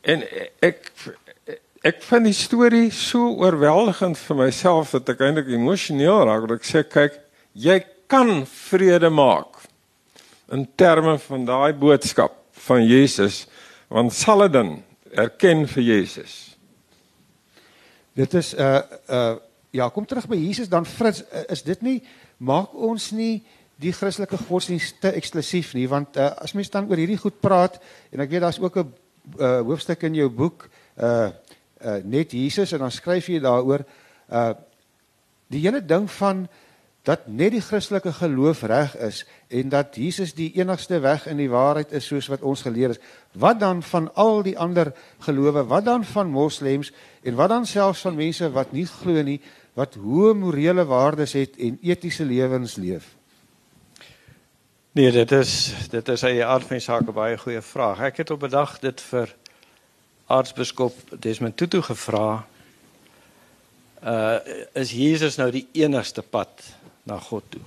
[0.00, 0.24] En
[0.64, 0.92] ek
[1.80, 6.68] ek vind die storie so oorweldigend vir myself dat ek eintlik emosioneel raak dat ek
[6.68, 7.16] sê kyk,
[7.56, 7.78] jy
[8.10, 9.62] kan vrede maak
[10.52, 12.36] in terme van daai boodskap
[12.66, 13.46] van Jesus
[13.88, 14.82] want Saladin
[15.16, 16.34] erken vir Jesus.
[18.12, 19.38] Dit is uh uh
[19.72, 22.00] ja, kom terug by Jesus dan Frits, uh, is dit nie
[22.42, 23.40] maak ons nie
[23.80, 27.80] die Christelike godsdienst te eksklusief nie want uh, as mens dan oor hierdie goed praat
[28.12, 28.92] en ek weet daar's ook 'n
[29.38, 31.30] uh, hoofstuk in jou boek uh
[31.80, 33.84] uh net Jesus en dan skryf jy daaroor
[34.28, 34.52] uh
[35.48, 36.48] die hele ding van
[37.02, 41.50] dat net die Christelike geloof reg is en dat Jesus die enigste weg en die
[41.50, 43.00] waarheid is soos wat ons geleer is.
[43.32, 44.92] Wat dan van al die ander
[45.24, 45.64] gelowe?
[45.64, 49.40] Wat dan van moslems en wat dan selfs van mense wat nie glo nie,
[49.74, 53.16] wat hoë morele waardes het en etiese lewens leef?
[54.92, 58.00] Nee, dit is dit is 'n aard van saak 'n baie goeie vraag.
[58.00, 59.34] Ek het op 'n dag dit vir
[60.26, 62.46] aartsbiskop Desmond Tutu gevra.
[64.04, 64.38] Uh
[64.72, 66.48] is Jesus nou die enigste pad
[67.02, 67.60] na God toe.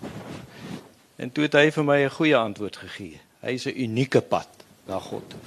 [1.15, 3.19] En toe het hy vir my 'n goeie antwoord gegee.
[3.39, 4.47] Hy is 'n unieke pad
[4.85, 5.39] na God toe.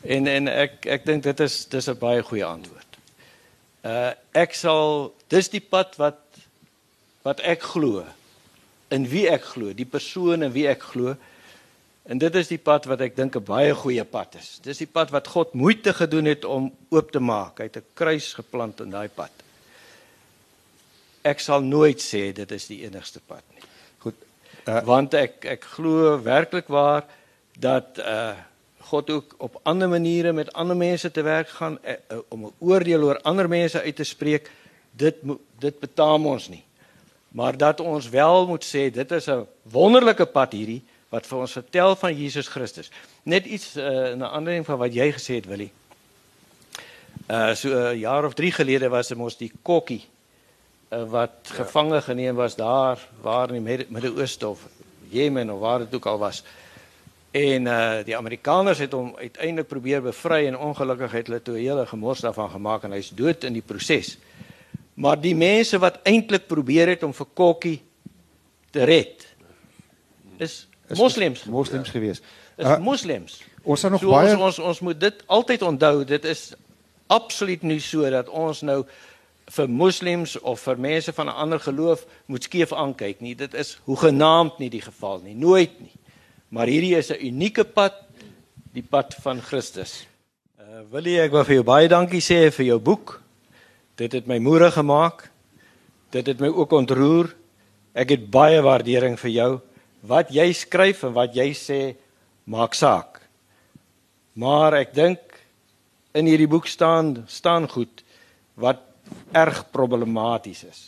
[0.00, 2.96] En en ek ek dink dit is dis 'n baie goeie antwoord.
[3.84, 6.18] Uh ek sal dis die pad wat
[7.22, 8.04] wat ek glo.
[8.88, 11.16] In wie ek glo, die persoon in wie ek glo.
[12.06, 14.60] En dit is die pad wat ek dink 'n baie goeie pad is.
[14.62, 17.58] Dis die pad wat God moeite gedoen het om oop te maak.
[17.58, 19.32] Hy het 'n kruis geplant in daai pad
[21.26, 23.64] ek sal nooit sê dit is die enigste pad nie.
[24.04, 24.18] Goed.
[24.66, 27.08] Uh, Want ek ek glo werklik waar
[27.58, 28.34] dat uh
[28.86, 33.02] God ook op ander maniere met ander mense te werk gaan uh, om 'n oordeel
[33.02, 34.50] oor ander mense uit te spreek.
[34.94, 35.16] Dit
[35.58, 36.62] dit betaam ons nie.
[37.36, 41.52] Maar dat ons wel moet sê dit is 'n wonderlike pad hierdie wat vir ons
[41.52, 42.90] vertel van Jesus Christus.
[43.22, 45.72] Net iets uh, in 'n ander ding van wat jy gesê het Willie.
[47.28, 50.04] Uh so 'n uh, jaar of 3 gelede was dit mos die kokkie
[50.92, 51.54] uh, wat ja.
[51.54, 54.66] gevange geneem was daar waar in die Midde-Ooste of
[55.08, 56.42] Jemen of waar dit ook al was.
[57.30, 61.86] En uh die Amerikaners het hom uiteindelik probeer bevry en ongelukkig het hulle toe hele
[61.86, 64.18] gemors daarvan gemaak en hy's dood in die proses.
[64.96, 67.80] Maar die mense wat eintlik probeer het om vir Kokkie
[68.72, 69.26] te red
[70.40, 70.66] is
[70.96, 72.22] moslems moslems gewees.
[72.56, 73.40] Is uh, moslems.
[73.62, 76.04] Ons het nog so baie ons, ons ons moet dit altyd onthou.
[76.08, 76.48] Dit is
[77.12, 78.82] absoluut nie so dat ons nou
[79.56, 83.34] vir moslems of vir mense van 'n ander geloof moet skeef aankyk nie.
[83.34, 85.94] Dit is hoegenaamd nie die geval nie, nooit nie.
[86.48, 87.94] Maar hierdie is 'n unieke pad,
[88.72, 90.06] die pad van Christus.
[90.58, 93.25] Uh wil jy ek wil vir jou baie dankie sê vir jou boek.
[93.96, 95.30] Dit het my moeë gemaak.
[96.12, 97.30] Dit het my ook ontroer.
[97.96, 99.50] Ek het baie waardering vir jou.
[100.06, 101.80] Wat jy skryf en wat jy sê
[102.44, 103.22] maak saak.
[104.36, 105.20] Maar ek dink
[106.16, 108.04] in hierdie boek staan staan goed
[108.60, 108.82] wat
[109.32, 110.82] erg problematies is.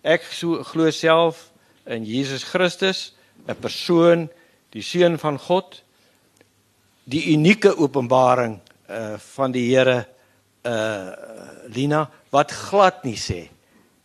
[0.00, 1.50] Ek so glo self
[1.84, 3.12] in Jesus Christus,
[3.46, 4.28] 'n persoon,
[4.72, 5.82] die seun van God,
[7.04, 10.06] die unieke openbaring uh van die Here
[10.64, 13.48] uh Lina wat glad nie sê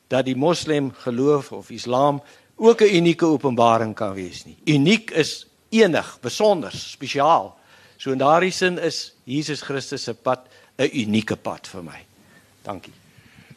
[0.07, 2.21] dat die moslem geloof of islam
[2.55, 4.57] ook 'n unieke openbaring kan wees nie.
[4.65, 7.57] Uniek is enig, besonder, spesiaal.
[7.97, 10.39] So in daardie sin is Jesus Christus se pad
[10.77, 12.05] 'n unieke pad vir my.
[12.63, 12.93] Dankie.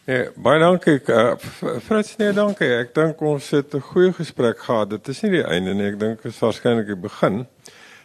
[0.05, 1.01] Ja, baie dankie.
[1.09, 1.37] Uh,
[1.81, 2.69] Frits, nee, dankie.
[2.69, 4.91] Ek dink ons het 'n goeie gesprek gehad.
[4.91, 5.87] Dit is nie die einde nie.
[5.89, 7.47] Ek dink dit is waarskynlik die begin.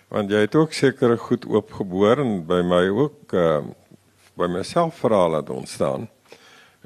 [0.07, 3.61] Want jy het ook seker goed oopgeboor en by my ook uh
[4.39, 6.07] by myself verhaal het ontstaan.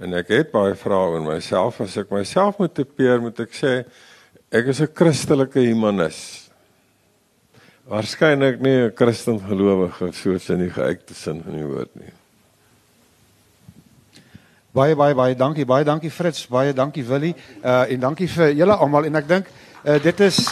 [0.01, 1.81] En ek het baie vrae oor myself.
[1.85, 3.73] As ek myself moet tipeer, moet ek sê
[4.49, 6.49] ek is 'n Christelike humanis.
[7.85, 12.13] Waarskynlik nie 'n Christen gelowige soos in die geuite sin van die woord nie.
[14.73, 15.65] Baie baie baie dankie.
[15.65, 16.47] Baie dankie Fritz.
[16.47, 17.35] Baie dankie Willie.
[17.63, 19.45] Uh en dankie vir julle almal en ek dink
[19.85, 20.49] uh dit is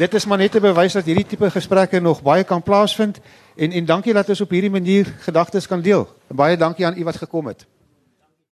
[0.00, 3.20] Dit is maar net 'n bewys dat hierdie tipe gesprekke nog baie kan plaasvind
[3.56, 6.08] en en dankie dat ons op hierdie manier gedagtes kan deel.
[6.26, 7.66] Baie dankie aan u wat gekom het.